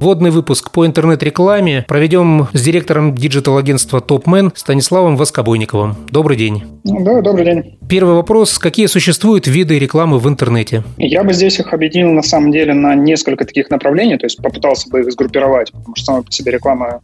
Вводный 0.00 0.30
выпуск 0.30 0.70
по 0.70 0.86
интернет-рекламе 0.86 1.84
проведем 1.88 2.46
с 2.52 2.62
директором 2.62 3.16
digital-агентства 3.16 3.98
TopMan 3.98 4.52
Станиславом 4.54 5.16
Воскобойниковым. 5.16 5.96
Добрый 6.08 6.36
день. 6.36 6.62
Да, 6.84 7.20
добрый 7.20 7.44
день. 7.44 7.78
Первый 7.88 8.14
вопрос. 8.14 8.60
Какие 8.60 8.86
существуют 8.86 9.48
виды 9.48 9.76
рекламы 9.76 10.20
в 10.20 10.28
интернете? 10.28 10.84
Я 10.98 11.24
бы 11.24 11.32
здесь 11.32 11.58
их 11.58 11.72
объединил 11.72 12.12
на 12.12 12.22
самом 12.22 12.52
деле 12.52 12.74
на 12.74 12.94
несколько 12.94 13.44
таких 13.44 13.70
направлений, 13.70 14.16
то 14.16 14.26
есть 14.26 14.40
попытался 14.40 14.88
бы 14.88 15.00
их 15.00 15.10
сгруппировать, 15.10 15.72
потому 15.72 15.96
что 15.96 16.04
сама 16.04 16.22
по 16.22 16.30
себе 16.30 16.52
реклама 16.52 17.00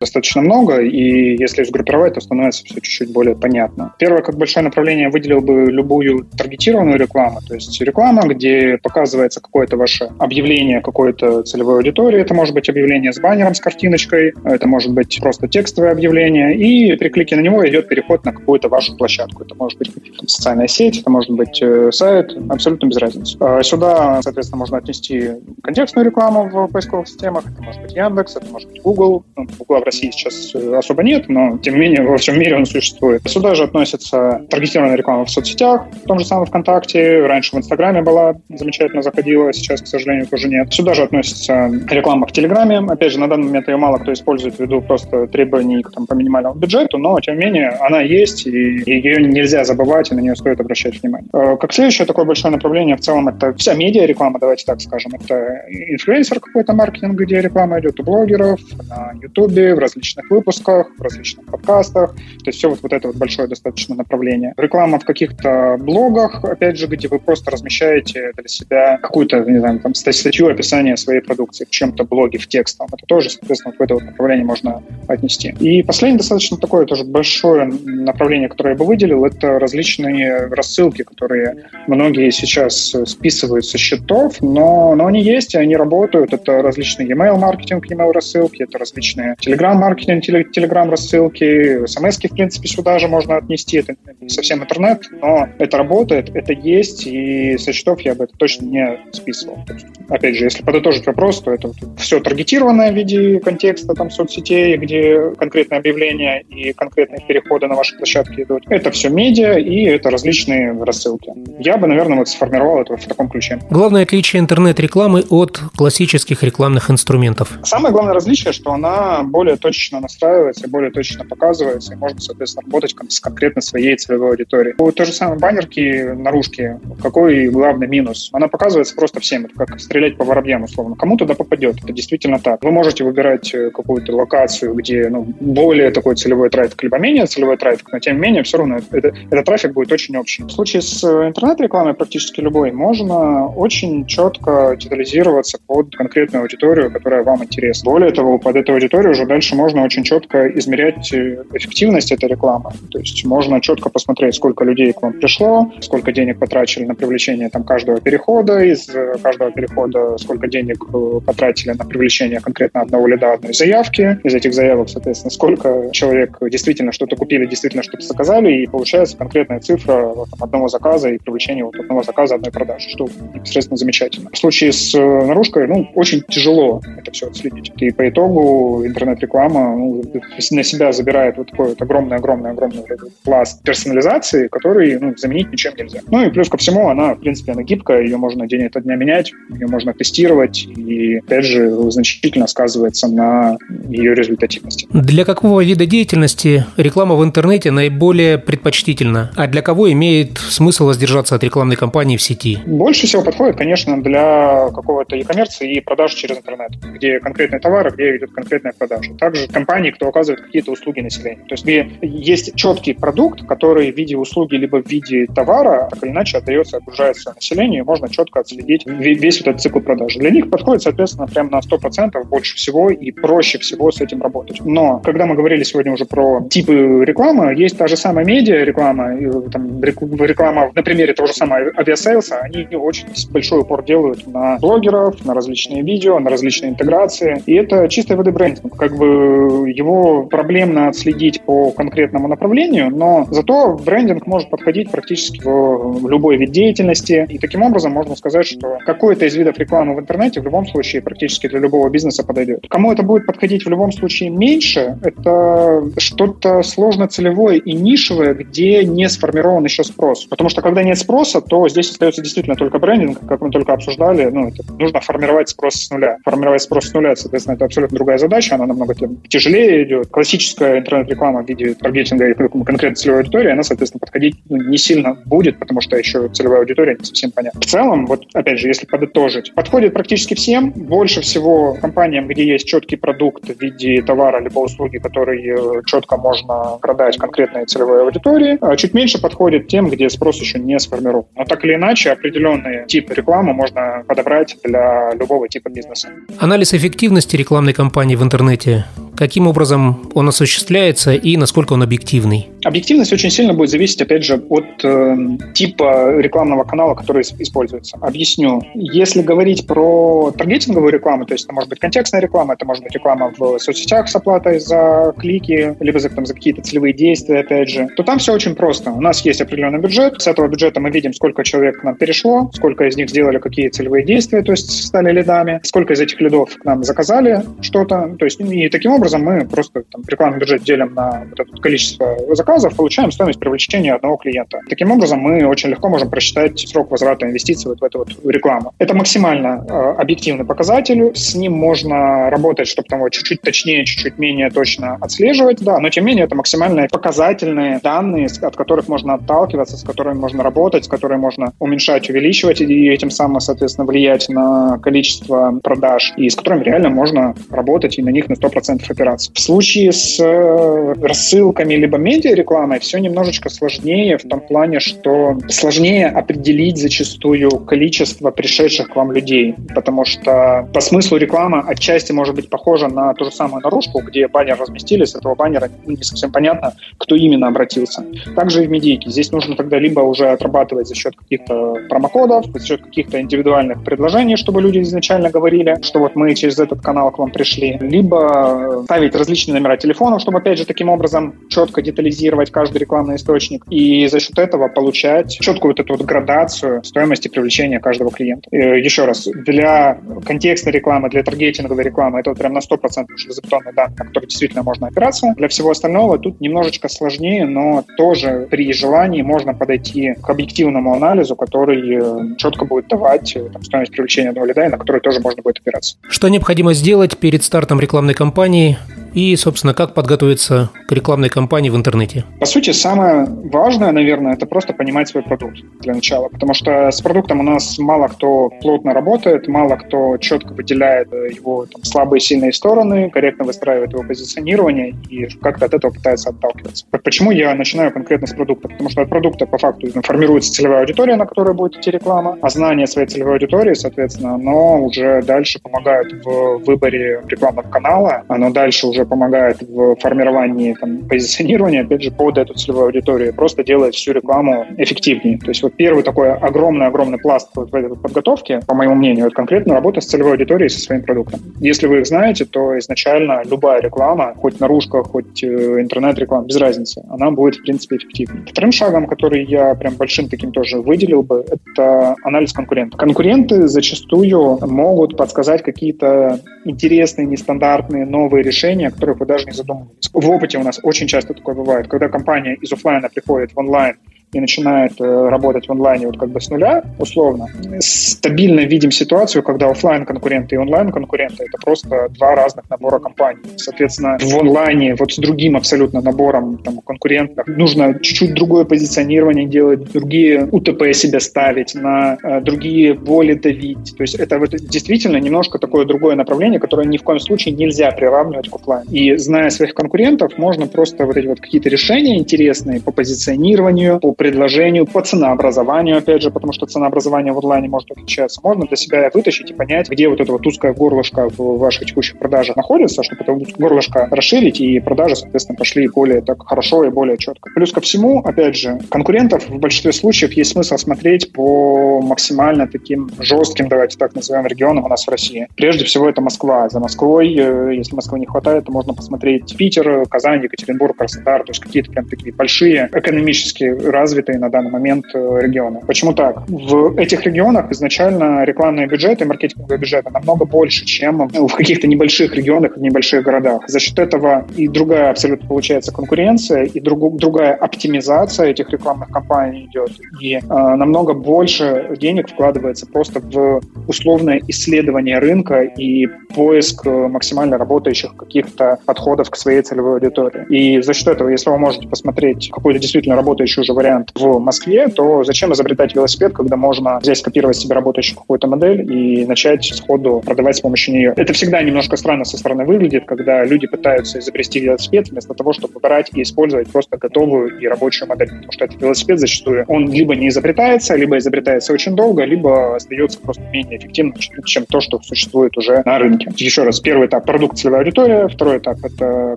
достаточно 0.00 0.40
много, 0.40 0.80
и 0.80 1.36
если 1.38 1.62
сгруппировать, 1.62 2.14
то 2.14 2.22
становится 2.22 2.64
все 2.64 2.76
чуть-чуть 2.76 3.12
более 3.12 3.36
понятно. 3.36 3.94
Первое, 3.98 4.22
как 4.22 4.38
большое 4.38 4.64
направление, 4.64 5.10
выделил 5.10 5.42
бы 5.42 5.70
любую 5.70 6.26
таргетированную 6.38 6.98
рекламу, 6.98 7.40
то 7.46 7.54
есть 7.54 7.78
реклама, 7.82 8.22
где 8.22 8.78
показывается 8.82 9.42
какое-то 9.42 9.76
ваше 9.76 10.10
объявление 10.18 10.80
какой-то 10.80 11.42
целевой 11.42 11.76
аудитории, 11.76 12.18
это 12.18 12.32
может 12.32 12.54
быть 12.54 12.70
объявление 12.70 13.12
с 13.12 13.20
баннером, 13.20 13.54
с 13.54 13.60
картиночкой, 13.60 14.32
это 14.44 14.66
может 14.66 14.90
быть 14.92 15.18
просто 15.20 15.48
текстовое 15.48 15.92
объявление, 15.92 16.56
и 16.56 16.96
при 16.96 17.10
клике 17.10 17.36
на 17.36 17.40
него 17.40 17.68
идет 17.68 17.88
переход 17.88 18.24
на 18.24 18.32
какую-то 18.32 18.70
вашу 18.70 18.96
площадку. 18.96 19.42
Это 19.42 19.54
может 19.54 19.78
быть 19.78 19.92
социальная 20.26 20.66
сеть, 20.66 21.00
это 21.00 21.10
может 21.10 21.30
быть 21.30 21.60
э, 21.60 21.90
сайт, 21.92 22.34
абсолютно 22.48 22.86
без 22.86 22.96
разницы. 22.96 23.36
А 23.40 23.62
сюда, 23.62 24.22
соответственно, 24.22 24.60
можно 24.60 24.78
отнести 24.78 25.32
контекстную 25.62 26.06
рекламу 26.06 26.48
в 26.48 26.68
поисковых 26.68 27.06
системах, 27.06 27.44
это 27.52 27.62
может 27.62 27.82
быть 27.82 27.92
Яндекс, 27.92 28.36
это 28.36 28.46
может 28.50 28.70
быть 28.70 28.80
Google, 28.80 29.24
ну, 29.36 29.46
Google 29.58 29.89
России 29.90 30.10
сейчас 30.10 30.54
э, 30.54 30.76
особо 30.76 31.02
нет, 31.02 31.28
но 31.28 31.58
тем 31.58 31.74
не 31.74 31.80
менее 31.80 32.02
во 32.02 32.16
всем 32.16 32.38
мире 32.38 32.56
он 32.56 32.64
существует. 32.66 33.22
Сюда 33.28 33.54
же 33.54 33.64
относится 33.64 34.42
таргетированная 34.48 34.96
реклама 34.96 35.24
в 35.24 35.30
соцсетях, 35.30 35.86
в 36.04 36.06
том 36.06 36.18
же 36.18 36.24
самом 36.24 36.46
ВКонтакте, 36.46 37.26
раньше 37.26 37.56
в 37.56 37.58
Инстаграме 37.58 38.02
была, 38.02 38.34
замечательно 38.48 39.02
заходила, 39.02 39.52
сейчас, 39.52 39.82
к 39.82 39.86
сожалению, 39.86 40.26
тоже 40.26 40.48
нет. 40.48 40.72
Сюда 40.72 40.94
же 40.94 41.02
относится 41.02 41.70
реклама 41.90 42.26
в 42.26 42.32
Телеграме. 42.32 42.78
Опять 42.78 43.12
же, 43.12 43.20
на 43.20 43.28
данный 43.28 43.46
момент 43.46 43.68
ее 43.68 43.76
мало 43.76 43.98
кто 43.98 44.12
использует 44.12 44.58
ввиду 44.58 44.80
просто 44.80 45.26
требований 45.26 45.84
там, 45.94 46.06
по 46.06 46.14
минимальному 46.14 46.54
бюджету, 46.54 46.98
но, 46.98 47.18
тем 47.20 47.38
не 47.38 47.46
менее, 47.46 47.70
она 47.80 48.00
есть, 48.00 48.46
и 48.46 48.50
ее 48.50 49.22
нельзя 49.22 49.64
забывать, 49.64 50.10
и 50.12 50.14
на 50.14 50.20
нее 50.20 50.36
стоит 50.36 50.60
обращать 50.60 51.02
внимание. 51.02 51.28
Э, 51.32 51.56
как 51.56 51.72
следующее 51.72 52.06
такое 52.06 52.24
большое 52.24 52.52
направление 52.52 52.96
в 52.96 53.00
целом 53.00 53.28
это 53.28 53.52
вся 53.54 53.74
медиа-реклама, 53.74 54.38
давайте 54.38 54.64
так 54.64 54.80
скажем. 54.80 55.12
Это 55.14 55.64
инфлюенсер 55.68 56.40
какой-то 56.40 56.72
маркетинг, 56.74 57.18
где 57.20 57.40
реклама 57.40 57.80
идет 57.80 57.98
у 58.00 58.02
блогеров, 58.02 58.60
на 58.88 59.12
Ютубе, 59.20 59.74
различных 59.80 60.30
выпусках, 60.30 60.88
в 60.98 61.02
различных 61.02 61.46
подкастах. 61.46 62.14
То 62.14 62.46
есть 62.46 62.58
все 62.58 62.70
вот, 62.70 62.80
вот 62.82 62.92
это 62.92 63.08
вот 63.08 63.16
большое 63.16 63.48
достаточно 63.48 63.94
направление. 63.94 64.54
Реклама 64.56 64.98
в 64.98 65.04
каких-то 65.04 65.76
блогах, 65.78 66.44
опять 66.44 66.78
же, 66.78 66.86
где 66.86 67.08
вы 67.08 67.18
просто 67.18 67.50
размещаете 67.50 68.32
для 68.36 68.48
себя 68.48 68.98
какую-то, 68.98 69.40
не 69.40 69.58
знаю, 69.58 69.80
там, 69.80 69.94
статью 69.94 70.48
описания 70.48 70.96
своей 70.96 71.20
продукции 71.20 71.64
в 71.64 71.70
чем-то 71.70 72.04
блоге, 72.04 72.38
в 72.38 72.46
текстом. 72.48 72.86
Это 72.92 73.06
тоже, 73.06 73.30
соответственно, 73.30 73.74
вот 73.76 73.78
в 73.78 73.82
это 73.82 73.94
вот 73.94 74.04
направление 74.04 74.44
можно 74.44 74.82
отнести. 75.08 75.54
И 75.60 75.82
последнее 75.82 76.18
достаточно 76.18 76.56
такое 76.56 76.86
тоже 76.86 77.04
большое 77.04 77.66
направление, 77.66 78.48
которое 78.48 78.70
я 78.70 78.76
бы 78.76 78.84
выделил, 78.84 79.24
это 79.24 79.58
различные 79.58 80.46
рассылки, 80.46 81.02
которые 81.02 81.64
многие 81.86 82.30
сейчас 82.30 82.94
списывают 83.06 83.64
со 83.66 83.78
счетов, 83.78 84.40
но, 84.40 84.94
но 84.94 85.06
они 85.06 85.22
есть, 85.22 85.54
и 85.54 85.58
они 85.58 85.76
работают. 85.76 86.32
Это 86.32 86.62
различные 86.62 87.08
email-маркетинг, 87.08 87.90
email-рассылки, 87.90 88.62
это 88.62 88.78
различные 88.78 89.36
telegram 89.40 89.69
маркетинг, 89.74 90.22
телеграм-рассылки, 90.52 91.86
смс 91.86 92.18
в 92.18 92.34
принципе, 92.34 92.68
сюда 92.68 92.98
же 92.98 93.08
можно 93.08 93.36
отнести. 93.36 93.78
Это 93.78 93.94
не 94.20 94.28
совсем 94.28 94.62
интернет, 94.62 95.02
но 95.20 95.48
это 95.58 95.78
работает, 95.78 96.30
это 96.34 96.52
есть, 96.52 97.06
и 97.06 97.56
со 97.58 97.72
счетов 97.72 98.00
я 98.02 98.14
бы 98.14 98.24
это 98.24 98.36
точно 98.36 98.66
не 98.66 98.98
списывал. 99.12 99.58
Есть, 99.72 99.86
опять 100.08 100.36
же, 100.36 100.44
если 100.44 100.62
подытожить 100.62 101.06
вопрос, 101.06 101.40
то 101.40 101.52
это 101.52 101.70
все 101.98 102.20
таргетированное 102.20 102.92
в 102.92 102.94
виде 102.94 103.40
контекста 103.40 103.94
там, 103.94 104.10
соцсетей, 104.10 104.76
где 104.76 105.32
конкретные 105.38 105.78
объявления 105.78 106.42
и 106.48 106.72
конкретные 106.72 107.20
переходы 107.26 107.66
на 107.66 107.74
ваши 107.74 107.96
площадки 107.96 108.42
идут. 108.42 108.64
Это 108.68 108.90
все 108.90 109.08
медиа, 109.08 109.58
и 109.58 109.84
это 109.84 110.10
различные 110.10 110.72
рассылки. 110.82 111.32
Я 111.58 111.76
бы, 111.76 111.86
наверное, 111.86 112.18
вот 112.18 112.28
сформировал 112.28 112.82
это 112.82 112.96
в 112.96 113.04
таком 113.06 113.28
ключе. 113.28 113.58
Главное 113.70 114.02
отличие 114.02 114.40
интернет-рекламы 114.40 115.24
от 115.30 115.58
классических 115.76 116.42
рекламных 116.42 116.90
инструментов? 116.90 117.58
Самое 117.62 117.92
главное 117.92 118.14
различие, 118.14 118.52
что 118.52 118.72
она 118.72 119.22
более 119.22 119.56
точно 119.60 120.00
настраивается, 120.00 120.68
более 120.68 120.90
точно 120.90 121.24
показывается, 121.24 121.94
и 121.94 121.96
можно, 121.96 122.20
соответственно, 122.20 122.64
работать 122.66 122.94
с 123.08 123.20
конкретно 123.20 123.60
своей 123.62 123.96
целевой 123.96 124.30
аудиторией. 124.30 124.74
То 124.92 125.04
же 125.04 125.12
самое 125.12 125.38
баннерки 125.38 126.12
наружки. 126.14 126.78
Какой 127.02 127.48
главный 127.48 127.86
минус? 127.86 128.30
Она 128.32 128.48
показывается 128.48 128.94
просто 128.94 129.20
всем. 129.20 129.46
Это 129.46 129.54
как 129.54 129.80
стрелять 129.80 130.16
по 130.16 130.24
воробьям, 130.24 130.64
условно. 130.64 130.96
Кому 130.96 131.16
туда 131.16 131.34
попадет? 131.34 131.76
Это 131.82 131.92
действительно 131.92 132.38
так. 132.38 132.62
Вы 132.62 132.70
можете 132.70 133.04
выбирать 133.04 133.54
э, 133.54 133.70
какую-то 133.70 134.14
локацию, 134.14 134.74
где 134.74 135.08
ну, 135.08 135.22
более 135.40 135.90
такой 135.90 136.16
целевой 136.16 136.50
трафик, 136.50 136.82
либо 136.82 136.98
менее 136.98 137.26
целевой 137.26 137.56
трафик, 137.56 137.92
но 137.92 137.98
тем 137.98 138.16
не 138.16 138.22
менее 138.22 138.42
все 138.42 138.58
равно 138.58 138.78
это, 138.90 139.12
этот 139.30 139.44
трафик 139.44 139.72
будет 139.72 139.92
очень 139.92 140.16
общий. 140.16 140.42
В 140.42 140.50
случае 140.50 140.82
с 140.82 141.02
э, 141.04 141.28
интернет-рекламой 141.28 141.94
практически 141.94 142.40
любой 142.40 142.72
можно 142.72 143.46
очень 143.48 144.06
четко 144.06 144.76
детализироваться 144.78 145.58
под 145.66 145.94
конкретную 145.94 146.42
аудиторию, 146.42 146.90
которая 146.90 147.22
вам 147.22 147.44
интересна. 147.44 147.90
Более 147.90 148.12
того, 148.12 148.38
под 148.38 148.56
эту 148.56 148.72
аудиторию 148.72 149.12
уже 149.12 149.26
дальше 149.26 149.49
можно 149.54 149.82
очень 149.82 150.04
четко 150.04 150.48
измерять 150.58 151.12
э, 151.12 151.44
эффективность 151.52 152.12
этой 152.12 152.28
рекламы. 152.28 152.70
То 152.90 152.98
есть 152.98 153.24
можно 153.24 153.60
четко 153.60 153.90
посмотреть, 153.90 154.34
сколько 154.34 154.64
людей 154.64 154.92
к 154.92 155.02
вам 155.02 155.14
пришло, 155.14 155.72
сколько 155.80 156.12
денег 156.12 156.38
потрачили 156.38 156.84
на 156.84 156.94
привлечение 156.94 157.48
там, 157.48 157.64
каждого 157.64 158.00
перехода, 158.00 158.60
из 158.60 158.88
э, 158.88 159.14
каждого 159.22 159.50
перехода 159.50 160.16
сколько 160.18 160.48
денег 160.48 160.84
э, 160.92 161.20
потратили 161.24 161.72
на 161.72 161.84
привлечение 161.84 162.40
конкретно 162.40 162.82
одного 162.82 163.06
лида, 163.06 163.34
одной 163.34 163.54
заявки. 163.54 164.18
Из 164.24 164.34
этих 164.34 164.54
заявок, 164.54 164.88
соответственно, 164.88 165.30
сколько 165.30 165.90
человек 165.92 166.38
действительно 166.50 166.92
что-то 166.92 167.16
купили, 167.16 167.46
действительно 167.46 167.82
что-то 167.82 168.04
заказали, 168.04 168.62
и 168.62 168.66
получается 168.66 169.16
конкретная 169.16 169.60
цифра 169.60 170.14
там, 170.30 170.42
одного 170.42 170.68
заказа 170.68 171.10
и 171.10 171.18
привлечение 171.18 171.64
вот 171.64 171.74
одного 171.76 172.02
заказа, 172.02 172.36
одной 172.36 172.52
продажи, 172.52 172.88
что 172.88 173.08
непосредственно 173.34 173.76
замечательно. 173.76 174.30
В 174.32 174.38
случае 174.38 174.72
с 174.72 174.94
наружкой, 174.94 175.66
ну, 175.66 175.88
очень 175.94 176.22
тяжело 176.28 176.80
это 176.98 177.10
все 177.12 177.28
отследить. 177.28 177.72
И 177.78 177.90
по 177.90 178.08
итогу 178.08 178.84
интернет-реклама 178.84 179.29
реклама 179.30 179.76
ну, 179.76 180.02
на 180.50 180.62
себя 180.62 180.92
забирает 180.92 181.36
вот 181.36 181.50
такой 181.50 181.68
вот 181.68 181.80
огромный-огромный-огромный 181.80 182.82
пласт 183.22 183.62
персонализации, 183.62 184.48
который 184.48 184.98
ну, 184.98 185.14
заменить 185.16 185.52
ничем 185.52 185.72
нельзя. 185.76 186.00
Ну 186.08 186.26
и 186.26 186.30
плюс 186.30 186.48
ко 186.48 186.56
всему, 186.56 186.88
она, 186.88 187.14
в 187.14 187.20
принципе, 187.20 187.52
она 187.52 187.62
гибкая, 187.62 188.02
ее 188.02 188.16
можно 188.16 188.48
день 188.48 188.64
ото 188.64 188.80
дня 188.80 188.96
менять, 188.96 189.32
ее 189.50 189.68
можно 189.68 189.92
тестировать, 189.92 190.64
и, 190.64 191.18
опять 191.18 191.44
же, 191.44 191.70
значительно 191.90 192.46
сказывается 192.48 193.06
на 193.08 193.56
ее 193.88 194.14
результативности. 194.14 194.88
Для 194.92 195.24
какого 195.24 195.62
вида 195.62 195.86
деятельности 195.86 196.64
реклама 196.76 197.14
в 197.14 197.24
интернете 197.24 197.70
наиболее 197.70 198.38
предпочтительна, 198.38 199.30
а 199.36 199.46
для 199.46 199.62
кого 199.62 199.92
имеет 199.92 200.38
смысл 200.38 200.86
воздержаться 200.86 201.36
от 201.36 201.44
рекламной 201.44 201.76
кампании 201.76 202.16
в 202.16 202.22
сети? 202.22 202.58
Больше 202.66 203.06
всего 203.06 203.22
подходит, 203.22 203.56
конечно, 203.56 204.02
для 204.02 204.70
какого-то 204.74 205.14
e-commerce 205.14 205.64
и 205.64 205.80
продаж 205.80 206.14
через 206.14 206.38
интернет, 206.38 206.72
где 206.94 207.20
конкретные 207.20 207.60
товары, 207.60 207.90
где 207.90 208.16
идет 208.16 208.32
конкретная 208.32 208.72
продажа. 208.76 209.12
Также 209.20 209.46
компании, 209.48 209.90
кто 209.90 210.08
оказывает 210.08 210.42
какие-то 210.44 210.72
услуги 210.72 211.00
населению. 211.00 211.44
То 211.46 211.54
есть 211.54 211.90
есть 212.02 212.54
четкий 212.56 212.94
продукт, 212.94 213.46
который 213.46 213.92
в 213.92 213.96
виде 213.96 214.16
услуги 214.16 214.54
либо 214.54 214.82
в 214.82 214.86
виде 214.86 215.26
товара 215.26 215.88
так 215.90 216.02
или 216.02 216.10
иначе 216.10 216.38
отдается, 216.38 216.78
отгружается 216.78 217.34
населению, 217.34 217.82
и 217.82 217.86
можно 217.86 218.08
четко 218.08 218.40
отследить 218.40 218.86
весь 218.86 219.40
этот 219.40 219.60
цикл 219.60 219.80
продажи. 219.80 220.18
Для 220.18 220.30
них 220.30 220.50
подходит, 220.50 220.82
соответственно, 220.82 221.26
прям 221.26 221.50
на 221.50 221.58
100% 221.58 222.24
больше 222.24 222.56
всего 222.56 222.90
и 222.90 223.10
проще 223.10 223.58
всего 223.58 223.92
с 223.92 224.00
этим 224.00 224.22
работать. 224.22 224.60
Но 224.64 224.98
когда 225.00 225.26
мы 225.26 225.34
говорили 225.34 225.62
сегодня 225.62 225.92
уже 225.92 226.06
про 226.06 226.42
типы 226.48 227.04
рекламы, 227.04 227.54
есть 227.54 227.76
та 227.76 227.86
же 227.86 227.96
самая 227.96 228.24
медиа 228.24 228.64
реклама, 228.64 229.10
там, 229.52 229.82
реклама 229.82 230.70
на 230.74 230.82
примере 230.82 231.12
того 231.12 231.26
же 231.26 231.34
самого 231.34 231.70
Aviasales 231.76 232.27
а, 232.27 232.38
они 232.38 232.66
очень 232.74 233.06
большой 233.30 233.60
упор 233.60 233.84
делают 233.84 234.26
на 234.26 234.56
блогеров, 234.58 235.24
на 235.24 235.34
различные 235.34 235.82
видео, 235.82 236.18
на 236.18 236.30
различные 236.30 236.70
интеграции. 236.70 237.42
И 237.46 237.54
это 237.54 237.88
чистой 237.88 238.16
воды 238.16 238.32
брендинг. 238.32 238.76
Как 238.76 238.96
бы 238.96 239.09
его 239.10 240.24
проблемно 240.24 240.88
отследить 240.88 241.42
по 241.42 241.70
конкретному 241.72 242.28
направлению, 242.28 242.90
но 242.90 243.26
зато 243.30 243.78
брендинг 243.84 244.26
может 244.26 244.50
подходить 244.50 244.90
практически 244.90 245.40
в 245.44 246.08
любой 246.08 246.36
вид 246.36 246.50
деятельности. 246.50 247.26
И 247.28 247.38
таким 247.38 247.62
образом 247.62 247.92
можно 247.92 248.16
сказать, 248.16 248.46
что 248.46 248.78
какой-то 248.84 249.26
из 249.26 249.34
видов 249.34 249.58
рекламы 249.58 249.94
в 249.94 250.00
интернете 250.00 250.40
в 250.40 250.44
любом 250.44 250.66
случае 250.66 251.02
практически 251.02 251.48
для 251.48 251.58
любого 251.58 251.88
бизнеса 251.88 252.24
подойдет. 252.24 252.66
Кому 252.68 252.92
это 252.92 253.02
будет 253.02 253.26
подходить 253.26 253.64
в 253.64 253.68
любом 253.68 253.92
случае 253.92 254.30
меньше, 254.30 254.98
это 255.02 255.84
что-то 255.98 256.62
сложно 256.62 257.08
целевое 257.08 257.56
и 257.56 257.72
нишевое, 257.72 258.34
где 258.34 258.84
не 258.84 259.08
сформирован 259.08 259.64
еще 259.64 259.84
спрос. 259.84 260.26
Потому 260.26 260.50
что 260.50 260.62
когда 260.62 260.82
нет 260.82 260.98
спроса, 260.98 261.40
то 261.40 261.68
здесь 261.68 261.90
остается 261.90 262.22
действительно 262.22 262.56
только 262.56 262.78
брендинг, 262.78 263.18
как 263.26 263.40
мы 263.40 263.50
только 263.50 263.72
обсуждали, 263.72 264.24
ну, 264.26 264.48
это 264.48 264.62
нужно 264.78 265.00
формировать 265.00 265.48
спрос 265.48 265.74
с 265.74 265.90
нуля. 265.90 266.18
Формировать 266.24 266.62
спрос 266.62 266.86
с 266.86 266.94
нуля, 266.94 267.16
соответственно, 267.16 267.54
это 267.54 267.64
абсолютно 267.64 267.96
другая 267.96 268.18
задача, 268.18 268.54
она 268.54 268.66
намного 268.66 268.94
тяжелее 269.28 269.84
идет. 269.84 270.08
Классическая 270.08 270.78
интернет-реклама 270.78 271.42
в 271.42 271.48
виде 271.48 271.74
таргетинга 271.74 272.30
и 272.30 272.34
конкретной 272.34 272.96
целевой 272.96 273.20
аудитории, 273.20 273.50
она, 273.50 273.62
соответственно, 273.62 274.00
подходить 274.00 274.36
ну, 274.48 274.56
не 274.56 274.78
сильно 274.78 275.14
будет, 275.26 275.58
потому 275.58 275.80
что 275.80 275.96
еще 275.96 276.28
целевая 276.28 276.60
аудитория 276.60 276.96
не 276.98 277.04
совсем 277.04 277.30
понятна. 277.30 277.60
В 277.60 277.66
целом, 277.66 278.06
вот 278.06 278.24
опять 278.34 278.58
же, 278.58 278.68
если 278.68 278.86
подытожить, 278.86 279.54
подходит 279.54 279.92
практически 279.92 280.34
всем. 280.34 280.70
Больше 280.70 281.20
всего 281.20 281.74
компаниям, 281.74 282.26
где 282.26 282.46
есть 282.46 282.66
четкий 282.66 282.96
продукт 282.96 283.48
в 283.48 283.60
виде 283.60 284.02
товара 284.02 284.40
либо 284.42 284.58
услуги, 284.58 284.98
который 284.98 285.44
э, 285.46 285.82
четко 285.86 286.16
можно 286.16 286.78
продать 286.80 287.16
конкретной 287.18 287.66
целевой 287.66 288.02
аудитории. 288.02 288.58
А 288.60 288.76
чуть 288.76 288.94
меньше 288.94 289.20
подходит 289.20 289.68
тем, 289.68 289.88
где 289.88 290.08
спрос 290.08 290.40
еще 290.40 290.58
не 290.58 290.78
сформирован. 290.78 291.26
Но 291.36 291.44
так 291.44 291.64
или 291.64 291.74
иначе, 291.74 292.10
определенные 292.10 292.86
типы 292.86 293.14
рекламы 293.14 293.52
можно 293.52 294.04
подобрать 294.06 294.56
для 294.64 295.12
любого 295.14 295.48
типа 295.48 295.68
бизнеса. 295.68 296.08
Анализ 296.38 296.74
эффективности 296.74 297.36
рекламной 297.36 297.72
кампании 297.72 298.16
в 298.16 298.22
интернете 298.22 298.84
Yahoo. 298.96 299.09
Каким 299.16 299.46
образом 299.46 300.10
он 300.14 300.28
осуществляется 300.28 301.12
и 301.14 301.36
насколько 301.36 301.74
он 301.74 301.82
объективный? 301.82 302.48
Объективность 302.64 303.12
очень 303.12 303.30
сильно 303.30 303.54
будет 303.54 303.70
зависеть, 303.70 304.02
опять 304.02 304.24
же, 304.24 304.36
от 304.48 304.84
э, 304.84 305.16
типа 305.54 306.18
рекламного 306.18 306.64
канала, 306.64 306.94
который 306.94 307.22
используется. 307.22 307.98
Объясню. 308.00 308.62
Если 308.74 309.22
говорить 309.22 309.66
про 309.66 310.32
таргетинговую 310.36 310.92
рекламу, 310.92 311.24
то 311.26 311.34
есть 311.34 311.44
это 311.44 311.54
может 311.54 311.70
быть 311.70 311.78
контекстная 311.78 312.20
реклама, 312.20 312.54
это 312.54 312.66
может 312.66 312.82
быть 312.82 312.92
реклама 312.92 313.32
в 313.36 313.58
соцсетях 313.58 314.08
с 314.08 314.16
оплатой 314.16 314.60
за 314.60 315.14
клики, 315.18 315.76
либо 315.80 315.98
за, 315.98 316.10
там, 316.10 316.26
за 316.26 316.34
какие-то 316.34 316.62
целевые 316.62 316.92
действия, 316.92 317.40
опять 317.40 317.70
же, 317.70 317.88
то 317.96 318.02
там 318.02 318.18
все 318.18 318.32
очень 318.32 318.54
просто. 318.54 318.90
У 318.90 319.00
нас 319.00 319.24
есть 319.24 319.40
определенный 319.40 319.80
бюджет, 319.80 320.20
с 320.20 320.26
этого 320.26 320.48
бюджета 320.48 320.80
мы 320.80 320.90
видим, 320.90 321.12
сколько 321.12 321.44
человек 321.44 321.80
к 321.80 321.84
нам 321.84 321.94
перешло, 321.96 322.50
сколько 322.54 322.86
из 322.86 322.96
них 322.96 323.08
сделали 323.10 323.38
какие 323.38 323.68
целевые 323.68 324.04
действия, 324.04 324.42
то 324.42 324.52
есть 324.52 324.86
стали 324.86 325.12
лидами, 325.12 325.60
сколько 325.62 325.94
из 325.94 326.00
этих 326.00 326.20
лидов 326.20 326.56
к 326.56 326.64
нам 326.64 326.84
заказали 326.84 327.42
что-то, 327.60 328.16
то 328.18 328.24
есть 328.24 328.40
и 328.40 328.68
таким 328.68 328.92
образом 328.92 328.99
образом 329.00 329.22
мы 329.22 329.46
просто 329.46 329.82
там, 329.90 330.02
рекламный 330.06 330.38
бюджет 330.38 330.62
делим 330.62 330.94
на 330.94 331.26
вот 331.30 331.40
это 331.40 331.62
количество 331.62 332.16
заказов, 332.34 332.76
получаем 332.76 333.10
стоимость 333.10 333.40
привлечения 333.40 333.94
одного 333.94 334.16
клиента. 334.16 334.60
Таким 334.68 334.90
образом, 334.92 335.18
мы 335.20 335.46
очень 335.46 335.70
легко 335.70 335.88
можем 335.88 336.10
просчитать 336.10 336.58
срок 336.60 336.90
возврата 336.90 337.26
инвестиций 337.26 337.70
вот 337.70 337.80
в 337.80 337.84
эту 337.84 337.98
вот 337.98 338.08
рекламу. 338.24 338.74
Это 338.78 338.94
максимально 338.94 339.64
э, 339.68 339.72
объективный 339.98 340.44
показатель, 340.44 341.12
с 341.14 341.34
ним 341.34 341.52
можно 341.54 342.30
работать, 342.30 342.68
чтобы 342.68 342.88
там 342.88 343.00
его 343.00 343.08
чуть-чуть 343.08 343.40
точнее, 343.40 343.84
чуть-чуть 343.84 344.18
менее 344.18 344.50
точно 344.50 344.96
отслеживать, 345.00 345.60
да, 345.60 345.78
но 345.78 345.88
тем 345.88 346.04
не 346.04 346.10
менее 346.10 346.24
это 346.24 346.34
максимально 346.34 346.88
показательные 346.90 347.80
данные, 347.82 348.28
от 348.42 348.56
которых 348.56 348.88
можно 348.88 349.14
отталкиваться, 349.14 349.76
с 349.76 349.82
которыми 349.82 350.18
можно 350.18 350.42
работать, 350.42 350.84
с 350.84 350.88
которыми 350.88 351.20
можно 351.20 351.52
уменьшать, 351.58 352.10
увеличивать 352.10 352.60
и 352.60 352.88
этим 352.88 353.10
самым, 353.10 353.40
соответственно, 353.40 353.86
влиять 353.86 354.28
на 354.28 354.78
количество 354.78 355.58
продаж, 355.62 356.12
и 356.16 356.28
с 356.28 356.36
которыми 356.36 356.64
реально 356.64 356.90
можно 356.90 357.34
работать 357.50 357.98
и 357.98 358.02
на 358.02 358.10
них 358.10 358.28
на 358.28 358.34
100% 358.34 358.89
опираться. 358.90 359.30
В 359.32 359.40
случае 359.40 359.92
с 359.92 360.18
э, 360.20 360.94
рассылками 361.00 361.74
либо 361.74 361.98
медиарекламой 361.98 362.80
все 362.80 362.98
немножечко 362.98 363.48
сложнее 363.48 364.18
в 364.18 364.22
том 364.28 364.40
плане, 364.40 364.80
что 364.80 365.38
сложнее 365.48 366.06
определить 366.06 366.78
зачастую 366.78 367.50
количество 367.50 368.30
пришедших 368.30 368.90
к 368.90 368.96
вам 368.96 369.12
людей, 369.12 369.54
потому 369.74 370.04
что 370.04 370.68
по 370.72 370.80
смыслу 370.80 371.18
реклама 371.18 371.64
отчасти 371.66 372.12
может 372.12 372.34
быть 372.34 372.48
похожа 372.48 372.88
на 372.88 373.14
ту 373.14 373.24
же 373.24 373.32
самую 373.32 373.62
наружку, 373.62 374.00
где 374.00 374.28
баннер 374.28 374.58
разместили, 374.58 375.04
с 375.04 375.14
этого 375.14 375.34
баннера 375.34 375.68
не 375.86 375.96
совсем 376.02 376.32
понятно, 376.32 376.74
кто 376.98 377.14
именно 377.14 377.48
обратился. 377.48 378.04
Также 378.34 378.64
и 378.64 378.66
в 378.66 378.70
медийке. 378.70 379.10
Здесь 379.10 379.32
нужно 379.32 379.56
тогда 379.56 379.78
либо 379.78 380.00
уже 380.00 380.28
отрабатывать 380.28 380.88
за 380.88 380.94
счет 380.94 381.16
каких-то 381.16 381.76
промокодов, 381.88 382.46
за 382.54 382.66
счет 382.66 382.82
каких-то 382.82 383.20
индивидуальных 383.20 383.84
предложений, 383.84 384.36
чтобы 384.36 384.62
люди 384.62 384.80
изначально 384.80 385.30
говорили, 385.30 385.78
что 385.82 385.98
вот 386.00 386.16
мы 386.16 386.34
через 386.34 386.58
этот 386.58 386.80
канал 386.80 387.10
к 387.10 387.18
вам 387.18 387.30
пришли, 387.30 387.78
либо 387.80 388.79
ставить 388.84 389.14
различные 389.14 389.54
номера 389.54 389.76
телефонов, 389.76 390.20
чтобы, 390.20 390.38
опять 390.38 390.58
же, 390.58 390.66
таким 390.66 390.88
образом 390.88 391.34
четко 391.48 391.82
детализировать 391.82 392.50
каждый 392.50 392.78
рекламный 392.78 393.16
источник 393.16 393.64
и 393.70 394.06
за 394.06 394.20
счет 394.20 394.38
этого 394.38 394.68
получать 394.68 395.38
четкую 395.40 395.72
вот 395.72 395.80
эту 395.80 395.94
вот 395.94 396.02
градацию 396.06 396.82
стоимости 396.84 397.28
привлечения 397.28 397.80
каждого 397.80 398.10
клиента. 398.10 398.48
Э, 398.50 398.78
еще 398.78 399.04
раз, 399.04 399.26
для 399.26 399.98
контекстной 400.24 400.72
рекламы, 400.72 401.08
для 401.08 401.22
таргетинговой 401.22 401.84
рекламы 401.84 402.20
это 402.20 402.30
вот 402.30 402.38
прям 402.38 402.52
на 402.52 402.58
100% 402.58 403.06
железобетонные 403.16 403.72
данные, 403.72 403.96
на 403.98 404.04
которые 404.04 404.28
действительно 404.28 404.62
можно 404.62 404.88
опираться. 404.88 405.34
Для 405.36 405.48
всего 405.48 405.70
остального 405.70 406.18
тут 406.18 406.40
немножечко 406.40 406.88
сложнее, 406.88 407.46
но 407.46 407.84
тоже 407.96 408.48
при 408.50 408.72
желании 408.72 409.22
можно 409.22 409.54
подойти 409.54 410.14
к 410.22 410.30
объективному 410.30 410.94
анализу, 410.94 411.36
который 411.36 412.32
э, 412.32 412.36
четко 412.36 412.64
будет 412.64 412.88
давать 412.88 413.36
э, 413.36 413.48
там, 413.52 413.62
стоимость 413.62 413.92
привлечения 413.92 414.30
одного 414.30 414.46
лида, 414.46 414.66
и 414.66 414.68
на 414.68 414.78
который 414.78 415.00
тоже 415.00 415.20
можно 415.20 415.42
будет 415.42 415.58
опираться. 415.58 415.96
Что 416.08 416.28
необходимо 416.28 416.74
сделать 416.74 417.16
перед 417.18 417.42
стартом 417.42 417.80
рекламной 417.80 418.14
кампании, 418.14 418.69
Bye. 418.72 419.09
И, 419.14 419.34
собственно, 419.36 419.74
как 419.74 419.94
подготовиться 419.94 420.70
к 420.88 420.92
рекламной 420.92 421.28
кампании 421.28 421.70
в 421.70 421.76
интернете? 421.76 422.24
По 422.38 422.46
сути, 422.46 422.70
самое 422.70 423.26
важное, 423.26 423.92
наверное, 423.92 424.34
это 424.34 424.46
просто 424.46 424.72
понимать 424.72 425.08
свой 425.08 425.22
продукт 425.22 425.58
для 425.80 425.94
начала, 425.94 426.28
потому 426.28 426.54
что 426.54 426.90
с 426.90 427.00
продуктом 427.00 427.40
у 427.40 427.42
нас 427.42 427.78
мало 427.78 428.08
кто 428.08 428.50
плотно 428.60 428.92
работает, 428.92 429.48
мало 429.48 429.76
кто 429.76 430.16
четко 430.18 430.52
выделяет 430.52 431.12
э, 431.12 431.30
его 431.32 431.66
там, 431.66 431.82
слабые 431.84 432.18
и 432.18 432.22
сильные 432.22 432.52
стороны, 432.52 433.10
корректно 433.10 433.44
выстраивает 433.44 433.92
его 433.92 434.02
позиционирование 434.02 434.94
и 435.08 435.26
как-то 435.40 435.66
от 435.66 435.74
этого 435.74 435.92
пытается 435.92 436.30
отталкиваться. 436.30 436.86
Почему 436.90 437.30
я 437.30 437.54
начинаю 437.54 437.92
конкретно 437.92 438.26
с 438.26 438.34
продукта? 438.34 438.68
Потому 438.68 438.90
что 438.90 439.02
от 439.02 439.08
продукта 439.08 439.46
по 439.46 439.58
факту 439.58 439.88
формируется 440.02 440.52
целевая 440.52 440.80
аудитория, 440.80 441.16
на 441.16 441.26
которой 441.26 441.54
будет 441.54 441.76
идти 441.76 441.90
реклама, 441.90 442.38
а 442.42 442.48
знание 442.50 442.86
своей 442.86 443.08
целевой 443.08 443.34
аудитории, 443.34 443.74
соответственно, 443.74 444.34
оно 444.34 444.82
уже 444.82 445.22
дальше 445.22 445.60
помогает 445.60 446.12
в 446.24 446.58
выборе 446.64 447.22
рекламного 447.28 447.68
канала, 447.68 448.24
оно 448.28 448.50
дальше 448.50 448.86
уже 448.86 448.99
уже 449.00 449.06
помогает 449.06 449.62
в 449.62 449.96
формировании 449.96 450.74
там, 450.74 451.08
позиционирования, 451.08 451.82
опять 451.82 452.02
же, 452.02 452.10
под 452.10 452.38
эту 452.38 452.54
целевую 452.54 452.86
аудиторию, 452.86 453.34
просто 453.34 453.64
делает 453.64 453.94
всю 453.94 454.12
рекламу 454.12 454.66
эффективнее. 454.76 455.38
То 455.38 455.48
есть 455.48 455.62
вот 455.62 455.74
первый 455.74 456.02
такой 456.02 456.32
огромный-огромный 456.32 457.18
пласт 457.18 457.50
вот 457.54 457.70
в 457.70 457.74
этой 457.74 457.96
подготовке, 457.96 458.60
по 458.66 458.74
моему 458.74 458.94
мнению, 458.94 459.26
это 459.26 459.34
конкретно 459.34 459.74
работа 459.74 460.00
с 460.00 460.06
целевой 460.06 460.32
аудиторией 460.32 460.68
со 460.70 460.80
своим 460.80 461.02
продуктом. 461.02 461.40
Если 461.60 461.86
вы 461.86 462.00
их 462.00 462.06
знаете, 462.06 462.44
то 462.44 462.78
изначально 462.78 463.42
любая 463.50 463.80
реклама, 463.80 464.34
хоть 464.36 464.60
наружка, 464.60 465.02
хоть 465.02 465.42
э, 465.42 465.80
интернет-реклама, 465.80 466.46
без 466.46 466.56
разницы, 466.56 467.02
она 467.08 467.30
будет, 467.30 467.56
в 467.56 467.62
принципе, 467.62 467.96
эффективнее. 467.96 468.44
Вторым 468.46 468.72
шагом, 468.72 469.06
который 469.06 469.44
я 469.44 469.74
прям 469.74 469.94
большим 469.94 470.28
таким 470.28 470.52
тоже 470.52 470.80
выделил 470.80 471.22
бы, 471.22 471.44
это 471.48 472.16
анализ 472.24 472.52
конкурентов. 472.52 472.98
Конкуренты 472.98 473.68
зачастую 473.68 474.58
могут 474.66 475.16
подсказать 475.16 475.62
какие-то 475.62 476.40
интересные, 476.64 477.26
нестандартные, 477.26 478.06
новые 478.06 478.42
решения, 478.42 478.89
о 478.90 478.92
которых 478.92 479.20
вы 479.20 479.26
даже 479.26 479.46
не 479.46 479.52
задумывались. 479.52 480.10
В 480.12 480.30
опыте 480.30 480.58
у 480.58 480.62
нас 480.62 480.80
очень 480.82 481.06
часто 481.06 481.34
такое 481.34 481.54
бывает, 481.54 481.88
когда 481.88 482.08
компания 482.08 482.54
из 482.54 482.72
офлайна 482.72 483.08
приходит 483.08 483.52
в 483.52 483.58
онлайн 483.58 483.96
и 484.32 484.40
начинает 484.40 485.00
э, 485.00 485.28
работать 485.28 485.66
в 485.68 485.72
онлайне 485.72 486.06
вот 486.06 486.18
как 486.18 486.30
бы 486.30 486.40
с 486.40 486.48
нуля, 486.50 486.84
условно, 486.98 487.46
стабильно 487.80 488.60
видим 488.60 488.90
ситуацию, 488.90 489.42
когда 489.42 489.68
офлайн 489.70 490.04
конкуренты 490.04 490.54
и 490.54 490.58
онлайн 490.58 490.92
конкуренты 490.92 491.44
это 491.44 491.58
просто 491.64 492.08
два 492.10 492.34
разных 492.34 492.68
набора 492.70 492.98
компаний. 492.98 493.40
Соответственно, 493.56 494.18
в 494.20 494.38
онлайне 494.38 494.94
вот 494.94 495.12
с 495.12 495.16
другим 495.16 495.56
абсолютно 495.56 496.00
набором 496.00 496.58
там, 496.58 496.80
конкурентов 496.80 497.46
нужно 497.46 497.98
чуть-чуть 498.00 498.34
другое 498.34 498.64
позиционирование 498.64 499.46
делать, 499.46 499.90
другие 499.92 500.48
УТП 500.50 500.92
себе 500.92 501.20
ставить, 501.20 501.74
на 501.74 502.16
э, 502.22 502.40
другие 502.40 502.94
боли 502.94 503.34
давить. 503.34 503.96
То 503.96 504.02
есть 504.02 504.14
это 504.14 504.38
вот 504.38 504.50
действительно 504.50 505.16
немножко 505.16 505.58
такое 505.58 505.84
другое 505.86 506.14
направление, 506.14 506.60
которое 506.60 506.86
ни 506.86 506.98
в 506.98 507.02
коем 507.02 507.18
случае 507.18 507.54
нельзя 507.54 507.90
приравнивать 507.90 508.48
к 508.48 508.54
офлайн. 508.54 508.86
И 508.90 509.16
зная 509.16 509.50
своих 509.50 509.74
конкурентов, 509.74 510.38
можно 510.38 510.66
просто 510.66 511.04
вот 511.04 511.16
эти 511.16 511.26
вот 511.26 511.40
какие-то 511.40 511.68
решения 511.68 512.16
интересные 512.16 512.80
по 512.80 512.92
позиционированию, 512.92 513.98
по 513.98 514.12
предложению, 514.20 514.84
по 514.84 515.00
ценообразованию, 515.00 515.96
опять 515.96 516.20
же, 516.20 516.30
потому 516.30 516.52
что 516.52 516.66
ценообразование 516.66 517.32
в 517.32 517.38
онлайне 517.38 517.70
может 517.70 517.90
отличаться. 517.90 518.38
Можно 518.44 518.66
для 518.66 518.76
себя 518.76 519.10
вытащить 519.14 519.50
и 519.50 519.54
понять, 519.54 519.88
где 519.88 520.10
вот 520.10 520.20
это 520.20 520.30
вот 520.30 520.46
узкое 520.46 520.74
горлышко 520.74 521.30
в 521.30 521.56
ваших 521.56 521.86
текущих 521.86 522.18
продажах 522.18 522.54
находится, 522.56 523.02
чтобы 523.02 523.22
это 523.22 523.32
горлышко 523.56 524.08
расширить, 524.10 524.60
и 524.60 524.78
продажи, 524.78 525.16
соответственно, 525.16 525.56
пошли 525.56 525.88
более 525.88 526.20
так 526.20 526.46
хорошо 526.46 526.84
и 526.84 526.90
более 526.90 527.16
четко. 527.16 527.48
Плюс 527.54 527.72
ко 527.72 527.80
всему, 527.80 528.18
опять 528.18 528.56
же, 528.56 528.78
конкурентов 528.90 529.48
в 529.48 529.58
большинстве 529.58 529.92
случаев 529.92 530.34
есть 530.34 530.52
смысл 530.52 530.76
смотреть 530.76 531.32
по 531.32 532.02
максимально 532.02 532.68
таким 532.68 533.08
жестким, 533.20 533.68
давайте 533.68 533.96
так 533.96 534.14
назовем, 534.14 534.46
регионам 534.46 534.84
у 534.84 534.88
нас 534.88 535.06
в 535.06 535.10
России. 535.10 535.48
Прежде 535.56 535.86
всего, 535.86 536.06
это 536.10 536.20
Москва. 536.20 536.68
За 536.68 536.78
Москвой, 536.78 537.34
э, 537.34 537.74
если 537.74 537.94
Москвы 537.94 538.20
не 538.20 538.26
хватает, 538.26 538.66
то 538.66 538.72
можно 538.72 538.92
посмотреть 538.92 539.56
Питер, 539.56 540.06
Казань, 540.10 540.42
Екатеринбург, 540.42 540.94
Краснодар, 540.98 541.42
то 541.42 541.52
есть 541.52 541.60
какие-то 541.60 541.90
прям 541.90 542.04
такие 542.04 542.34
большие 542.34 542.90
экономически 542.92 543.64
развитые 543.64 544.09
развитые 544.10 544.38
на 544.38 544.50
данный 544.50 544.70
момент 544.70 545.04
регионы. 545.14 545.80
Почему 545.86 546.12
так? 546.12 546.42
В 546.48 546.98
этих 546.98 547.24
регионах 547.24 547.70
изначально 547.70 548.44
рекламные 548.44 548.86
бюджеты, 548.86 549.24
маркетинговые 549.24 549.78
бюджеты 549.78 550.10
намного 550.10 550.44
больше, 550.44 550.84
чем 550.84 551.28
в 551.28 551.54
каких-то 551.54 551.86
небольших 551.86 552.34
регионах, 552.34 552.76
в 552.76 552.80
небольших 552.80 553.24
городах. 553.24 553.62
За 553.68 553.78
счет 553.78 553.98
этого 553.98 554.46
и 554.56 554.66
другая 554.68 555.10
абсолютно 555.10 555.46
получается 555.48 555.92
конкуренция, 555.92 556.64
и 556.64 556.80
друг, 556.80 557.16
другая 557.18 557.54
оптимизация 557.54 558.48
этих 558.48 558.70
рекламных 558.70 559.08
кампаний 559.10 559.66
идет. 559.66 559.90
И 560.20 560.34
э, 560.34 560.40
намного 560.48 561.14
больше 561.14 561.96
денег 562.00 562.30
вкладывается 562.30 562.86
просто 562.86 563.20
в 563.20 563.60
условное 563.86 564.40
исследование 564.48 565.18
рынка 565.18 565.62
и 565.62 566.06
поиск 566.34 566.86
максимально 566.86 567.58
работающих 567.58 568.16
каких-то 568.16 568.78
подходов 568.86 569.30
к 569.30 569.36
своей 569.36 569.62
целевой 569.62 569.94
аудитории. 569.94 570.46
И 570.48 570.82
за 570.82 570.94
счет 570.94 571.08
этого, 571.08 571.28
если 571.28 571.50
вы 571.50 571.58
можете 571.58 571.88
посмотреть 571.88 572.50
какой-то 572.50 572.80
действительно 572.80 573.16
работающий 573.16 573.62
уже 573.62 573.72
вариант 573.72 573.99
в 574.14 574.38
Москве, 574.38 574.88
то 574.88 575.24
зачем 575.24 575.52
изобретать 575.52 575.94
велосипед, 575.94 576.32
когда 576.32 576.56
можно 576.56 576.98
взять, 577.00 577.18
скопировать 577.18 577.56
себе 577.56 577.74
работающую 577.74 578.18
какую-то 578.18 578.46
модель 578.46 578.90
и 578.92 579.26
начать 579.26 579.64
сходу 579.64 580.22
продавать 580.24 580.56
с 580.56 580.60
помощью 580.60 580.94
нее. 580.94 581.14
Это 581.16 581.32
всегда 581.32 581.62
немножко 581.62 581.96
странно 581.96 582.24
со 582.24 582.36
стороны 582.36 582.64
выглядит, 582.64 583.04
когда 583.06 583.44
люди 583.44 583.66
пытаются 583.66 584.18
изобрести 584.18 584.60
велосипед 584.60 585.08
вместо 585.08 585.34
того, 585.34 585.52
чтобы 585.52 585.80
брать 585.80 586.10
и 586.14 586.22
использовать 586.22 586.70
просто 586.70 586.96
готовую 586.96 587.58
и 587.58 587.66
рабочую 587.66 588.08
модель. 588.08 588.28
Потому 588.28 588.52
что 588.52 588.64
этот 588.64 588.80
велосипед 588.80 589.18
зачастую, 589.18 589.64
он 589.68 589.90
либо 589.90 590.14
не 590.14 590.28
изобретается, 590.28 590.96
либо 590.96 591.18
изобретается 591.18 591.72
очень 591.72 591.96
долго, 591.96 592.24
либо 592.24 592.76
остается 592.76 593.18
просто 593.20 593.42
менее 593.52 593.78
эффективным, 593.78 594.14
чем 594.44 594.66
то, 594.66 594.80
что 594.80 595.00
существует 595.02 595.56
уже 595.56 595.82
на 595.84 595.98
рынке. 595.98 596.30
Еще 596.36 596.64
раз, 596.64 596.80
первый 596.80 597.06
этап— 597.06 597.24
продукт 597.26 597.58
целевая 597.58 597.80
аудитория, 597.80 598.28
второй 598.28 598.58
этап— 598.58 598.78
это 598.82 599.36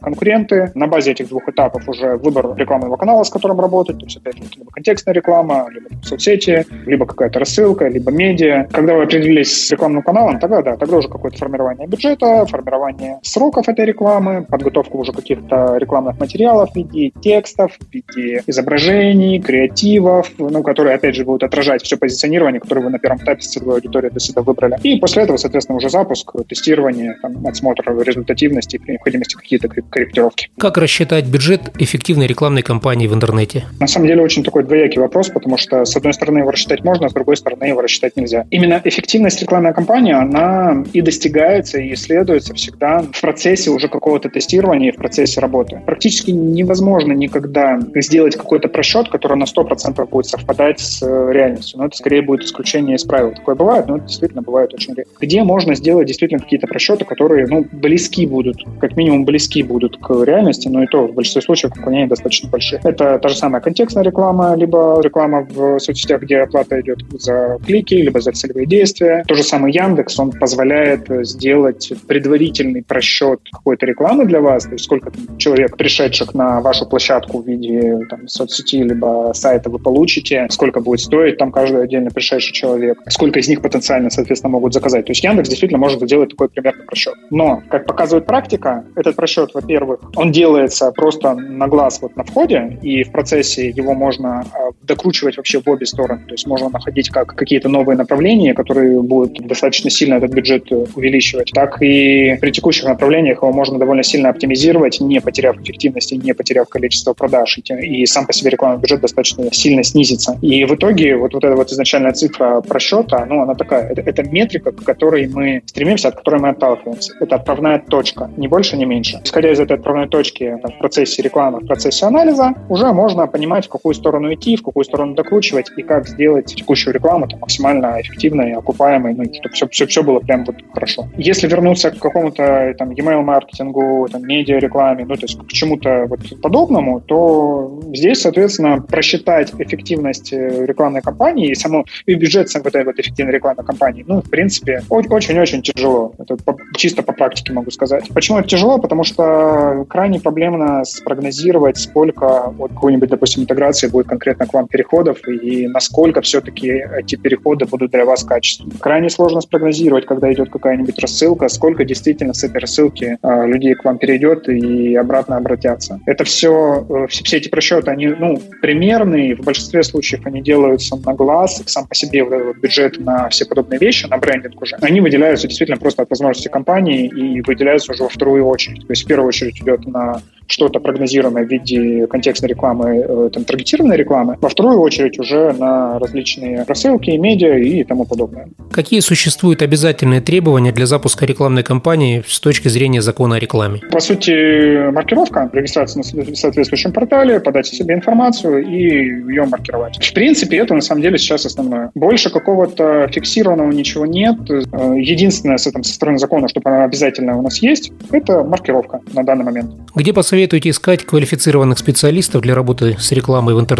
конкуренты. 0.00 0.70
На 0.74 0.86
базе 0.86 1.12
этих 1.12 1.28
двух 1.28 1.48
этапов 1.48 1.88
уже 1.88 2.16
выбор 2.16 2.54
рекламного 2.56 2.96
канала, 2.96 3.24
с 3.24 3.30
которым 3.30 3.60
работать, 3.60 3.98
то 3.98 4.04
есть 4.04 4.16
опять 4.16 4.36
либо 4.56 4.70
контекстная 4.70 5.14
реклама, 5.14 5.68
либо 5.70 5.88
соцсети, 6.02 6.66
либо 6.86 7.06
какая-то 7.06 7.38
рассылка, 7.38 7.88
либо 7.88 8.10
медиа. 8.10 8.68
Когда 8.72 8.94
вы 8.94 9.04
определились 9.04 9.66
с 9.66 9.70
рекламным 9.70 10.02
каналом, 10.02 10.38
тогда 10.38 10.62
да, 10.62 10.76
тогда 10.76 10.96
уже 10.96 11.08
какое-то 11.08 11.38
формирование 11.38 11.86
бюджета, 11.86 12.46
формирование 12.46 13.18
сроков 13.22 13.68
этой 13.68 13.84
рекламы, 13.84 14.44
подготовка 14.48 14.96
уже 14.96 15.12
каких-то 15.12 15.76
рекламных 15.76 16.18
материалов 16.18 16.70
в 16.72 16.76
виде 16.76 17.10
текстов, 17.20 17.72
в 17.78 17.92
виде 17.92 18.42
изображений, 18.46 19.40
креативов, 19.40 20.30
ну, 20.38 20.62
которые, 20.62 20.94
опять 20.94 21.14
же, 21.14 21.24
будут 21.24 21.42
отражать 21.42 21.82
все 21.82 21.96
позиционирование, 21.96 22.60
которое 22.60 22.82
вы 22.82 22.90
на 22.90 22.98
первом 22.98 23.18
этапе 23.18 23.42
с 23.42 23.48
целевой 23.48 23.76
аудиторией 23.76 24.10
для 24.10 24.20
себя 24.20 24.42
выбрали. 24.42 24.78
И 24.82 24.98
после 24.98 25.24
этого, 25.24 25.36
соответственно, 25.36 25.76
уже 25.76 25.90
запуск, 25.90 26.32
тестирование, 26.48 27.16
там, 27.20 27.46
отсмотр 27.46 27.84
результативности 28.02 28.78
при 28.78 28.92
необходимости 28.92 29.34
какие-то 29.34 29.68
корректировки. 29.68 30.48
Как 30.58 30.78
рассчитать 30.78 31.26
бюджет 31.26 31.72
эффективной 31.78 32.26
рекламной 32.26 32.62
кампании 32.62 33.06
в 33.06 33.14
интернете? 33.14 33.64
На 33.80 33.86
самом 33.86 34.06
деле 34.06 34.22
очень 34.22 34.31
такой 34.40 34.64
двоякий 34.64 35.00
вопрос, 35.00 35.28
потому 35.28 35.56
что, 35.56 35.84
с 35.84 35.96
одной 35.96 36.14
стороны, 36.14 36.38
его 36.38 36.50
рассчитать 36.50 36.84
можно, 36.84 37.06
а 37.06 37.10
с 37.10 37.12
другой 37.12 37.36
стороны, 37.36 37.64
его 37.64 37.80
рассчитать 37.82 38.16
нельзя. 38.16 38.46
Именно 38.50 38.80
эффективность 38.84 39.42
рекламной 39.42 39.74
кампании, 39.74 40.12
она 40.12 40.84
и 40.92 41.00
достигается, 41.00 41.78
и 41.78 41.92
исследуется 41.94 42.54
всегда 42.54 43.02
в 43.02 43.20
процессе 43.20 43.70
уже 43.70 43.88
какого-то 43.88 44.28
тестирования 44.28 44.88
и 44.88 44.92
в 44.92 44.96
процессе 44.96 45.40
работы. 45.40 45.82
Практически 45.84 46.30
невозможно 46.30 47.12
никогда 47.12 47.78
сделать 47.96 48.36
какой-то 48.36 48.68
просчет, 48.68 49.08
который 49.08 49.36
на 49.36 49.44
100% 49.44 50.08
будет 50.08 50.26
совпадать 50.26 50.80
с 50.80 51.02
э, 51.02 51.32
реальностью. 51.32 51.78
Но 51.78 51.86
это 51.86 51.96
скорее 51.96 52.22
будет 52.22 52.44
исключение 52.44 52.96
из 52.96 53.04
правил. 53.04 53.32
Такое 53.32 53.54
бывает, 53.54 53.86
но 53.88 53.96
это 53.96 54.06
действительно 54.06 54.42
бывает 54.42 54.72
очень 54.74 54.94
редко. 54.94 55.12
Где 55.20 55.42
можно 55.42 55.74
сделать 55.74 56.06
действительно 56.06 56.40
какие-то 56.40 56.66
просчеты, 56.66 57.04
которые 57.04 57.46
ну, 57.46 57.66
близки 57.72 58.26
будут, 58.26 58.56
как 58.80 58.96
минимум 58.96 59.24
близки 59.24 59.62
будут 59.62 59.98
к 59.98 60.24
реальности, 60.24 60.68
но 60.68 60.82
и 60.82 60.86
то 60.86 61.06
в 61.06 61.14
большинстве 61.14 61.42
случаев 61.42 61.72
отклонения 61.72 62.08
достаточно 62.08 62.48
большие. 62.48 62.80
Это 62.84 63.18
та 63.18 63.28
же 63.28 63.36
самая 63.36 63.60
контекстная 63.60 64.04
реклама, 64.04 64.21
либо 64.56 65.00
реклама 65.02 65.46
в 65.48 65.78
соцсетях, 65.78 66.22
где 66.22 66.38
оплата 66.38 66.80
идет 66.80 66.98
за 67.18 67.58
клики, 67.64 67.94
либо 67.94 68.20
за 68.20 68.32
целевые 68.32 68.66
действия. 68.66 69.24
То 69.26 69.34
же 69.34 69.42
самое 69.42 69.74
Яндекс, 69.74 70.18
он 70.18 70.32
позволяет 70.32 71.06
сделать 71.26 71.92
предварительный 72.06 72.82
просчет 72.82 73.40
какой-то 73.50 73.86
рекламы 73.86 74.24
для 74.26 74.40
вас, 74.40 74.64
то 74.64 74.72
есть 74.72 74.84
сколько 74.84 75.10
человек, 75.38 75.76
пришедших 75.76 76.34
на 76.34 76.60
вашу 76.60 76.86
площадку 76.86 77.42
в 77.42 77.46
виде 77.46 77.98
там, 78.08 78.28
соцсети 78.28 78.82
либо 78.82 79.32
сайта 79.34 79.70
вы 79.70 79.78
получите, 79.78 80.46
сколько 80.50 80.80
будет 80.80 81.00
стоить 81.00 81.38
там 81.38 81.50
каждый 81.50 81.82
отдельно 81.82 82.10
пришедший 82.10 82.52
человек, 82.52 82.98
сколько 83.08 83.38
из 83.38 83.48
них 83.48 83.62
потенциально, 83.62 84.10
соответственно, 84.10 84.52
могут 84.52 84.74
заказать. 84.74 85.06
То 85.06 85.10
есть 85.10 85.24
Яндекс 85.24 85.48
действительно 85.48 85.78
может 85.78 86.02
сделать 86.02 86.30
такой 86.30 86.48
примерный 86.48 86.84
просчет. 86.84 87.14
Но, 87.30 87.62
как 87.70 87.86
показывает 87.86 88.26
практика, 88.26 88.84
этот 88.96 89.16
просчет, 89.16 89.50
во-первых, 89.54 90.00
он 90.16 90.32
делается 90.32 90.90
просто 90.92 91.34
на 91.34 91.68
глаз 91.68 92.00
вот 92.02 92.16
на 92.16 92.24
входе, 92.24 92.78
и 92.82 93.02
в 93.02 93.12
процессе 93.12 93.68
его 93.68 93.94
можно 93.94 94.11
а, 94.20 94.70
докручивать 94.82 95.36
вообще 95.36 95.60
в 95.60 95.68
обе 95.68 95.86
стороны. 95.86 96.24
То 96.26 96.34
есть 96.34 96.46
можно 96.46 96.68
находить 96.68 97.10
как 97.10 97.34
какие-то 97.34 97.68
новые 97.68 97.96
направления, 97.96 98.54
которые 98.54 99.00
будут 99.00 99.46
достаточно 99.46 99.90
сильно 99.90 100.14
этот 100.14 100.32
бюджет 100.32 100.70
увеличивать, 100.70 101.50
так 101.52 101.82
и 101.82 102.36
при 102.40 102.50
текущих 102.50 102.84
направлениях 102.84 103.42
его 103.42 103.52
можно 103.52 103.78
довольно 103.78 104.02
сильно 104.02 104.28
оптимизировать, 104.28 105.00
не 105.00 105.20
потеряв 105.20 105.60
эффективности, 105.60 106.14
не 106.14 106.34
потеряв 106.34 106.68
количество 106.68 107.12
продаж, 107.12 107.58
и 107.58 108.06
сам 108.06 108.26
по 108.26 108.32
себе 108.32 108.50
рекламный 108.50 108.80
бюджет 108.80 109.00
достаточно 109.00 109.52
сильно 109.52 109.82
снизится. 109.82 110.38
И 110.42 110.64
в 110.64 110.74
итоге 110.74 111.16
вот, 111.16 111.34
вот 111.34 111.44
эта 111.44 111.56
вот 111.56 111.70
изначальная 111.70 112.12
цифра 112.12 112.60
просчета, 112.60 113.26
ну, 113.28 113.42
она 113.42 113.54
такая, 113.54 113.88
это, 113.88 114.00
это 114.02 114.22
метрика, 114.22 114.72
к 114.72 114.82
которой 114.84 115.28
мы 115.28 115.62
стремимся, 115.66 116.08
от 116.08 116.16
которой 116.16 116.40
мы 116.40 116.50
отталкиваемся. 116.50 117.14
Это 117.20 117.36
отправная 117.36 117.78
точка, 117.78 118.30
ни 118.36 118.46
больше, 118.46 118.76
ни 118.76 118.84
меньше. 118.84 119.20
Исходя 119.24 119.50
из 119.52 119.60
этой 119.60 119.76
отправной 119.76 120.08
точки 120.08 120.58
там, 120.62 120.72
в 120.72 120.78
процессе 120.78 121.22
рекламы, 121.22 121.60
в 121.60 121.66
процессе 121.66 122.06
анализа, 122.06 122.54
уже 122.68 122.92
можно 122.92 123.26
понимать, 123.26 123.66
в 123.66 123.68
какую 123.68 123.94
сторону 124.02 124.34
идти, 124.34 124.56
в 124.56 124.62
какую 124.62 124.84
сторону 124.84 125.14
докручивать 125.14 125.70
и 125.76 125.82
как 125.82 126.08
сделать 126.08 126.46
текущую 126.54 126.92
рекламу 126.94 127.28
там, 127.28 127.38
максимально 127.40 128.00
эффективной, 128.00 128.52
окупаемой, 128.52 129.14
ну, 129.14 129.24
чтобы 129.24 129.54
все, 129.54 129.68
все, 129.68 129.86
все 129.86 130.02
было 130.02 130.18
прям 130.20 130.44
вот 130.44 130.56
хорошо. 130.74 131.08
Если 131.16 131.48
вернуться 131.48 131.90
к 131.90 131.98
какому-то 131.98 132.74
там 132.78 132.90
email 132.90 133.22
маркетингу, 133.22 134.08
там, 134.10 134.22
медиа 134.22 134.58
рекламе, 134.58 135.04
ну, 135.04 135.14
то 135.14 135.22
есть 135.22 135.38
к 135.38 135.48
чему-то 135.48 136.06
вот 136.08 136.20
подобному, 136.40 137.00
то 137.00 137.80
здесь, 137.92 138.22
соответственно, 138.22 138.80
просчитать 138.80 139.52
эффективность 139.58 140.32
э, 140.32 140.66
рекламной 140.66 141.00
кампании 141.00 141.50
и 141.50 141.54
саму 141.54 141.84
и 142.06 142.14
бюджет 142.14 142.48
вот 142.54 142.66
этой 142.66 142.84
вот 142.84 142.98
эффективной 142.98 143.32
рекламной 143.32 143.64
кампании, 143.64 144.04
ну, 144.06 144.20
в 144.20 144.30
принципе, 144.30 144.82
очень-очень 144.88 145.62
тяжело. 145.62 146.12
Это 146.18 146.36
по, 146.36 146.56
чисто 146.76 147.02
по 147.02 147.12
практике 147.12 147.52
могу 147.52 147.70
сказать. 147.70 148.08
Почему 148.12 148.38
это 148.38 148.48
тяжело? 148.48 148.78
Потому 148.78 149.04
что 149.04 149.86
крайне 149.88 150.20
проблемно 150.20 150.84
спрогнозировать, 150.84 151.78
сколько 151.78 152.52
вот 152.56 152.72
какой-нибудь, 152.72 153.08
допустим, 153.08 153.42
интеграции 153.42 153.88
будет 153.92 154.08
конкретно 154.08 154.46
к 154.46 154.54
вам 154.54 154.66
переходов 154.66 155.18
и 155.28 155.68
насколько 155.68 156.20
все-таки 156.22 156.82
эти 156.98 157.16
переходы 157.16 157.66
будут 157.66 157.92
для 157.92 158.04
вас 158.04 158.24
качественны. 158.24 158.72
Крайне 158.80 159.10
сложно 159.10 159.40
спрогнозировать, 159.40 160.06
когда 160.06 160.32
идет 160.32 160.50
какая-нибудь 160.50 160.98
рассылка, 160.98 161.48
сколько 161.48 161.84
действительно 161.84 162.34
с 162.34 162.42
этой 162.42 162.58
рассылки 162.58 163.18
э, 163.22 163.46
людей 163.46 163.74
к 163.74 163.84
вам 163.84 163.98
перейдет 163.98 164.48
и 164.48 164.96
обратно 164.96 165.36
обратятся. 165.36 166.00
Это 166.06 166.24
все, 166.24 166.84
э, 166.88 167.06
все, 167.08 167.24
все 167.24 167.36
эти 167.36 167.48
просчеты, 167.48 167.90
они 167.90 168.08
ну, 168.08 168.40
примерные, 168.60 169.36
в 169.36 169.40
большинстве 169.40 169.82
случаев 169.82 170.26
они 170.26 170.42
делаются 170.42 170.96
на 170.96 171.14
глаз, 171.14 171.62
сам 171.66 171.86
по 171.86 171.94
себе 171.94 172.24
вот 172.24 172.56
бюджет 172.56 172.98
на 172.98 173.28
все 173.28 173.44
подобные 173.44 173.78
вещи, 173.78 174.06
на 174.06 174.18
брендинг 174.18 174.60
уже, 174.60 174.76
они 174.80 175.00
выделяются 175.00 175.46
действительно 175.46 175.78
просто 175.78 176.02
от 176.02 176.10
возможности 176.10 176.48
компании 176.48 177.06
и 177.06 177.40
выделяются 177.42 177.92
уже 177.92 178.02
во 178.04 178.08
вторую 178.08 178.46
очередь. 178.46 178.86
То 178.86 178.92
есть 178.92 179.04
в 179.04 179.06
первую 179.06 179.28
очередь 179.28 179.60
идет 179.60 179.86
на 179.86 180.22
что-то 180.46 180.80
прогнозируемое 180.80 181.44
в 181.44 181.48
виде 181.50 182.06
контекстной 182.06 182.50
рекламы, 182.50 183.04
э, 183.08 183.30
там, 183.32 183.44
таргетированной 183.44 183.81
рекламы, 183.90 184.36
во 184.40 184.48
вторую 184.48 184.80
очередь 184.80 185.18
уже 185.18 185.52
на 185.52 185.98
различные 185.98 186.64
рассылки, 186.64 187.10
медиа 187.10 187.58
и 187.58 187.82
тому 187.84 188.04
подобное. 188.04 188.48
Какие 188.70 189.00
существуют 189.00 189.62
обязательные 189.62 190.20
требования 190.20 190.72
для 190.72 190.86
запуска 190.86 191.26
рекламной 191.26 191.62
кампании 191.62 192.22
с 192.26 192.40
точки 192.40 192.68
зрения 192.68 193.02
закона 193.02 193.36
о 193.36 193.38
рекламе? 193.38 193.80
По 193.90 194.00
сути, 194.00 194.90
маркировка, 194.90 195.50
регистрация 195.52 196.02
на 196.02 196.34
соответствующем 196.34 196.92
портале, 196.92 197.40
подать 197.40 197.70
о 197.70 197.74
себе 197.74 197.94
информацию 197.94 198.64
и 198.64 199.32
ее 199.32 199.44
маркировать. 199.46 200.02
В 200.02 200.14
принципе, 200.14 200.58
это 200.58 200.74
на 200.74 200.80
самом 200.80 201.02
деле 201.02 201.18
сейчас 201.18 201.44
основное. 201.44 201.90
Больше 201.94 202.30
какого-то 202.30 203.08
фиксированного 203.12 203.70
ничего 203.72 204.06
нет. 204.06 204.36
Э, 204.48 204.94
единственное 204.96 205.58
с 205.58 205.66
этим 205.66 205.82
со 205.82 205.92
стороны 205.92 206.18
закона, 206.18 206.48
что 206.48 206.60
обязательно 206.64 207.36
у 207.38 207.42
нас 207.42 207.60
есть, 207.62 207.92
это 208.10 208.44
маркировка 208.44 209.00
на 209.12 209.24
данный 209.24 209.44
момент. 209.44 209.72
Где 209.94 210.12
посоветуете 210.12 210.70
искать 210.70 211.04
квалифицированных 211.04 211.78
специалистов 211.78 212.42
для 212.42 212.54
работы 212.54 212.96
с 212.98 213.12
рекламой 213.12 213.54
в 213.54 213.60
интернете? 213.60 213.71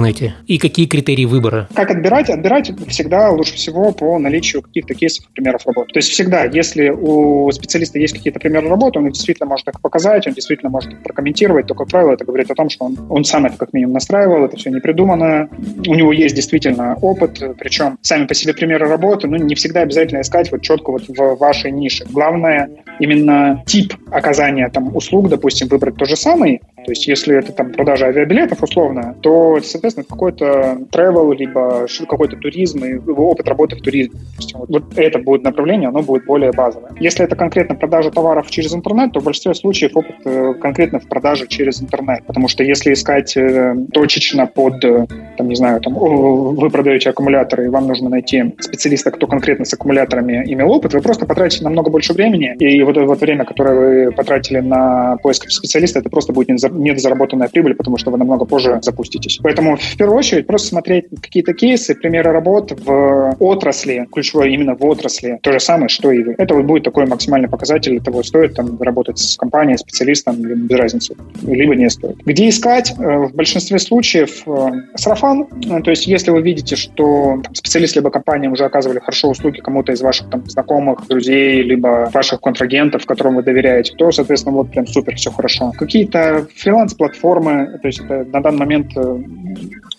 И 0.47 0.59
какие 0.59 0.87
критерии 0.87 1.25
выбора? 1.25 1.69
Как 1.75 1.91
отбирать? 1.91 2.31
Отбирать 2.31 2.73
всегда 2.89 3.31
лучше 3.31 3.55
всего 3.55 3.93
по 3.93 4.19
наличию 4.19 4.63
каких-то 4.63 4.95
кейсов 4.95 5.27
примеров 5.29 5.67
работы. 5.67 5.93
То 5.93 5.99
есть 5.99 6.11
всегда, 6.11 6.45
если 6.45 6.91
у 6.91 7.51
специалиста 7.53 7.99
есть 7.99 8.15
какие-то 8.15 8.41
примеры 8.41 8.69
работы, 8.69 8.99
он 8.99 9.11
действительно 9.11 9.49
может 9.49 9.69
их 9.69 9.81
показать, 9.81 10.27
он 10.27 10.35
действительно 10.35 10.71
может 10.71 10.93
их 10.93 11.03
прокомментировать, 11.03 11.67
то, 11.67 11.75
как 11.75 11.89
правило, 11.89 12.13
это 12.13 12.25
говорит 12.25 12.51
о 12.51 12.55
том, 12.55 12.71
что 12.71 12.85
он, 12.87 12.99
он 13.09 13.25
сам 13.25 13.47
это 13.47 13.57
как 13.57 13.73
минимум 13.73 13.95
настраивал, 13.95 14.45
это 14.45 14.57
все 14.57 14.71
не 14.71 14.81
придумано, 14.81 15.49
у 15.87 15.95
него 15.95 16.13
есть 16.13 16.35
действительно 16.35 16.97
опыт, 17.01 17.43
причем 17.59 17.99
сами 18.03 18.27
по 18.27 18.35
себе 18.35 18.55
примеры 18.55 18.89
работы, 18.89 19.29
ну, 19.29 19.37
не 19.37 19.55
всегда 19.55 19.81
обязательно 19.81 20.21
искать 20.21 20.51
вот 20.53 20.63
четко 20.63 20.93
вот 20.93 21.05
в 21.09 21.37
вашей 21.37 21.71
нише. 21.71 22.05
Главное 22.11 22.71
именно 22.99 23.63
тип 23.67 23.95
оказания 24.11 24.69
там 24.69 24.95
услуг, 24.95 25.29
допустим, 25.29 25.69
выбрать 25.69 25.97
то 25.97 26.05
же 26.05 26.17
самое, 26.17 26.61
То 26.85 26.93
есть 26.93 27.07
если 27.07 27.37
это 27.37 27.53
там 27.53 27.73
продажа 27.73 28.07
авиабилетов 28.07 28.62
условно, 28.62 29.15
то, 29.21 29.61
соответственно, 29.62 30.07
какой-то 30.09 30.79
travel, 30.91 31.35
либо 31.35 31.87
какой-то 32.09 32.37
туризм 32.37 32.85
и 32.85 32.99
опыт 32.99 33.49
работы 33.49 33.77
в 33.77 33.81
туризме. 33.81 34.19
Вот, 34.55 34.69
вот 34.69 34.99
это 34.99 35.19
будет 35.19 35.43
направление, 35.43 35.89
оно 35.89 36.03
будет 36.03 36.25
более 36.27 36.53
базовое. 36.53 36.93
Если 37.01 37.25
это 37.25 37.37
конкретно 37.37 37.75
продажа 37.75 38.11
товаров 38.11 38.51
через 38.51 38.75
интернет, 38.75 39.12
то 39.12 39.21
в 39.21 39.25
большинстве 39.25 39.55
случаев 39.55 39.97
опыт 39.97 40.17
э, 40.25 40.55
конкретно 40.61 41.01
в 41.01 41.09
продаже 41.09 41.47
через 41.47 41.83
интернет. 41.83 42.25
Потому 42.27 42.49
что 42.49 42.62
если 42.62 42.93
искать 42.93 43.37
э, 43.37 43.75
точечно 43.93 44.47
под, 44.47 44.85
э, 44.85 45.07
там, 45.37 45.49
не 45.49 45.55
знаю, 45.55 45.81
там, 45.81 45.95
вы 45.95 46.71
продаете 46.71 47.11
аккумуляторы, 47.11 47.67
и 47.67 47.69
вам 47.69 47.87
нужно 47.87 48.09
найти 48.09 48.55
специалиста, 48.61 49.11
кто 49.11 49.27
конкретно 49.27 49.65
с 49.65 49.75
аккумуляторами 49.75 50.45
имел 50.47 50.71
опыт, 50.71 50.95
вы 50.95 51.01
просто 51.01 51.27
потратите 51.27 51.65
намного 51.65 51.91
больше 51.91 52.12
времени, 52.12 52.55
и 52.59 52.83
вот 52.83 52.97
это 52.97 53.07
вот 53.07 53.21
время, 53.21 53.45
которое 53.45 53.75
вы 54.07 54.12
потратили 54.12 54.61
на 54.61 55.17
поиск 55.23 55.51
специалиста, 55.51 56.01
это 56.01 56.11
просто 56.11 56.33
будет 56.33 56.51
недозаработанная 56.73 57.49
прибыль, 57.49 57.75
потому 57.75 57.97
что 57.97 58.11
вы 58.11 58.19
намного 58.19 58.45
позже 58.45 58.79
запуститесь. 58.83 59.38
Поэтому 59.43 59.76
в 59.76 59.97
первую 59.97 60.19
очередь 60.19 60.47
просто 60.47 60.69
смотреть 60.69 61.07
какие-то 61.21 61.55
кейсы, 61.55 61.95
примеры 61.95 62.33
работ 62.33 62.73
в 62.85 63.37
отрасли, 63.38 64.07
ключевое 64.12 64.49
именно 64.49 64.75
в 64.75 64.85
отрасли, 64.85 65.38
то 65.43 65.52
же 65.52 65.61
самое, 65.61 65.88
что 65.88 66.11
и 66.11 66.23
вы. 66.23 66.35
Это 66.38 66.55
вот 66.55 66.64
будет 66.64 66.85
такой 66.85 67.07
максимальный 67.07 67.49
показатель 67.49 68.00
того, 68.00 68.23
стоит 68.23 68.55
там 68.55 68.81
работать 68.81 69.19
с 69.19 69.37
компанией, 69.37 69.76
специалистом, 69.79 70.37
без 70.37 70.79
разницы, 70.79 71.17
либо 71.43 71.75
не 71.75 71.91
стоит. 71.91 72.17
Где 72.25 72.49
искать? 72.49 72.95
Э, 72.99 73.26
в 73.26 73.35
большинстве 73.35 73.79
случаев 73.79 74.43
э, 74.47 74.71
сарафан, 74.95 75.47
то 75.83 75.91
есть 75.91 76.07
если 76.07 76.31
вы 76.31 76.43
видите, 76.43 76.76
что 76.76 77.41
там, 77.43 77.55
специалист 77.55 77.97
либо 77.97 78.11
компания 78.11 78.49
уже 78.49 78.64
оказывали 78.64 78.99
хорошо 78.99 79.31
услуги 79.31 79.61
кому-то 79.61 79.93
из 79.93 80.00
ваших 80.02 80.31
там, 80.31 80.49
знакомых, 80.49 81.07
друзей, 81.09 81.62
либо 81.62 82.11
ваших 82.12 82.41
контрагентов, 82.41 83.07
которым 83.07 83.37
вы 83.37 83.43
доверяете, 83.43 83.95
то, 83.97 84.11
соответственно, 84.12 84.57
вот 84.57 84.71
прям 84.71 84.87
супер, 84.87 85.17
все 85.17 85.31
хорошо. 85.31 85.73
Какие-то 85.79 86.47
фриланс-платформы, 86.62 87.78
то 87.81 87.88
есть 87.88 88.00
это 88.00 88.25
на 88.25 88.40
данный 88.40 88.59
момент 88.59 88.92
э, 88.97 89.19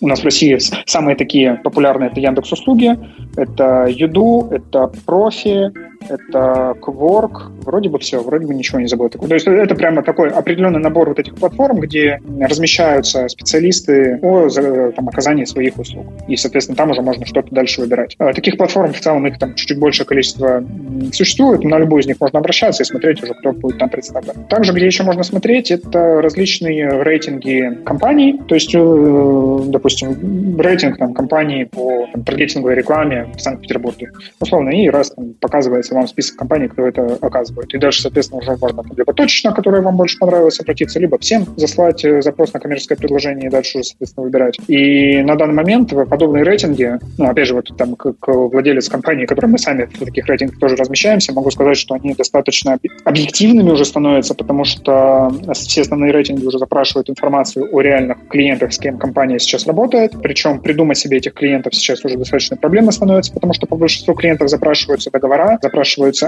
у 0.00 0.08
нас 0.08 0.20
в 0.20 0.24
России 0.24 0.58
самые 0.86 1.16
такие 1.16 1.54
популярные 1.62 2.10
это 2.10 2.20
Яндекс 2.20 2.52
услуги, 2.52 2.98
это 3.36 3.86
Юду, 3.88 4.48
это 4.50 4.90
Профи, 5.06 5.72
это 6.08 6.74
Quark, 6.80 7.62
вроде 7.62 7.88
бы 7.88 7.98
все, 7.98 8.22
вроде 8.22 8.46
бы 8.46 8.54
ничего 8.54 8.80
не 8.80 8.86
забыл. 8.86 9.08
То 9.08 9.34
есть 9.34 9.46
это 9.46 9.74
прямо 9.74 10.02
такой 10.02 10.30
определенный 10.30 10.80
набор 10.80 11.08
вот 11.08 11.18
этих 11.18 11.34
платформ, 11.34 11.80
где 11.80 12.20
размещаются 12.40 13.28
специалисты 13.28 14.18
о 14.22 14.48
там, 14.94 15.08
оказании 15.08 15.44
своих 15.44 15.78
услуг. 15.78 16.06
И, 16.28 16.36
соответственно, 16.36 16.76
там 16.76 16.90
уже 16.90 17.02
можно 17.02 17.26
что-то 17.26 17.54
дальше 17.54 17.80
выбирать. 17.80 18.16
А, 18.18 18.32
таких 18.32 18.56
платформ 18.56 18.92
в 18.92 19.00
целом 19.00 19.26
их 19.26 19.38
там 19.38 19.54
чуть-чуть 19.54 19.78
большее 19.78 20.06
количество 20.06 20.64
существует, 21.12 21.62
на 21.64 21.78
любую 21.78 22.02
из 22.02 22.06
них 22.06 22.20
можно 22.20 22.38
обращаться 22.38 22.82
и 22.82 22.86
смотреть 22.86 23.22
уже, 23.22 23.34
кто 23.34 23.52
будет 23.52 23.78
там 23.78 23.88
представлен. 23.88 24.44
Также, 24.48 24.72
где 24.72 24.86
еще 24.86 25.02
можно 25.02 25.22
смотреть, 25.22 25.70
это 25.70 26.20
различные 26.20 27.02
рейтинги 27.02 27.78
компаний, 27.84 28.40
то 28.46 28.54
есть, 28.54 28.74
э, 28.74 29.58
допустим, 29.66 30.60
рейтинг 30.60 30.98
там, 30.98 31.14
компаний 31.14 31.64
по 31.64 32.06
там, 32.12 32.24
таргетинговой 32.24 32.74
рекламе 32.74 33.28
в 33.36 33.40
Санкт-Петербурге, 33.40 34.12
условно, 34.40 34.70
и 34.70 34.88
раз 34.88 35.10
там, 35.10 35.34
показывается 35.34 35.93
вам 35.94 36.06
список 36.06 36.36
компаний, 36.36 36.68
кто 36.68 36.86
это 36.86 37.18
оказывает. 37.20 37.72
И 37.74 37.78
дальше, 37.78 38.02
соответственно, 38.02 38.40
уже 38.40 38.56
можно 38.56 38.82
либо 38.96 39.12
точечно, 39.12 39.52
которое 39.52 39.82
вам 39.82 39.96
больше 39.96 40.18
понравилось, 40.18 40.60
обратиться, 40.60 40.98
либо 40.98 41.18
всем 41.18 41.46
заслать 41.56 42.04
э, 42.04 42.22
запрос 42.22 42.52
на 42.52 42.60
коммерческое 42.60 42.98
предложение 42.98 43.46
и 43.46 43.50
дальше 43.50 43.78
уже, 43.78 43.88
соответственно, 43.88 44.24
выбирать. 44.24 44.58
И 44.68 45.22
на 45.22 45.36
данный 45.36 45.54
момент 45.54 45.92
подобные 46.08 46.44
рейтинги, 46.44 46.98
ну, 47.18 47.26
опять 47.26 47.48
же, 47.48 47.54
вот 47.54 47.70
там, 47.76 47.94
как 47.96 48.16
владелец 48.26 48.88
компании, 48.88 49.26
который 49.26 49.46
мы 49.46 49.58
сами 49.58 49.84
в 49.84 50.04
таких 50.04 50.26
рейтингах 50.26 50.58
тоже 50.58 50.76
размещаемся, 50.76 51.32
могу 51.32 51.50
сказать, 51.50 51.76
что 51.76 51.94
они 51.94 52.14
достаточно 52.14 52.78
объективными 53.04 53.70
уже 53.70 53.84
становятся, 53.84 54.34
потому 54.34 54.64
что 54.64 55.32
все 55.52 55.82
основные 55.82 56.12
рейтинги 56.12 56.44
уже 56.44 56.58
запрашивают 56.58 57.10
информацию 57.10 57.68
о 57.72 57.80
реальных 57.80 58.28
клиентах, 58.28 58.72
с 58.72 58.78
кем 58.78 58.98
компания 58.98 59.38
сейчас 59.38 59.66
работает. 59.66 60.12
Причем 60.22 60.60
придумать 60.60 60.98
себе 60.98 61.18
этих 61.18 61.34
клиентов 61.34 61.74
сейчас 61.74 62.04
уже 62.04 62.16
достаточно 62.16 62.56
проблемно 62.56 62.92
становится, 62.92 63.32
потому 63.32 63.52
что 63.54 63.66
по 63.66 63.76
большинству 63.76 64.14
клиентов 64.14 64.48
запрашиваются 64.48 65.10
договора, 65.10 65.58
запрашиваются 65.62 65.83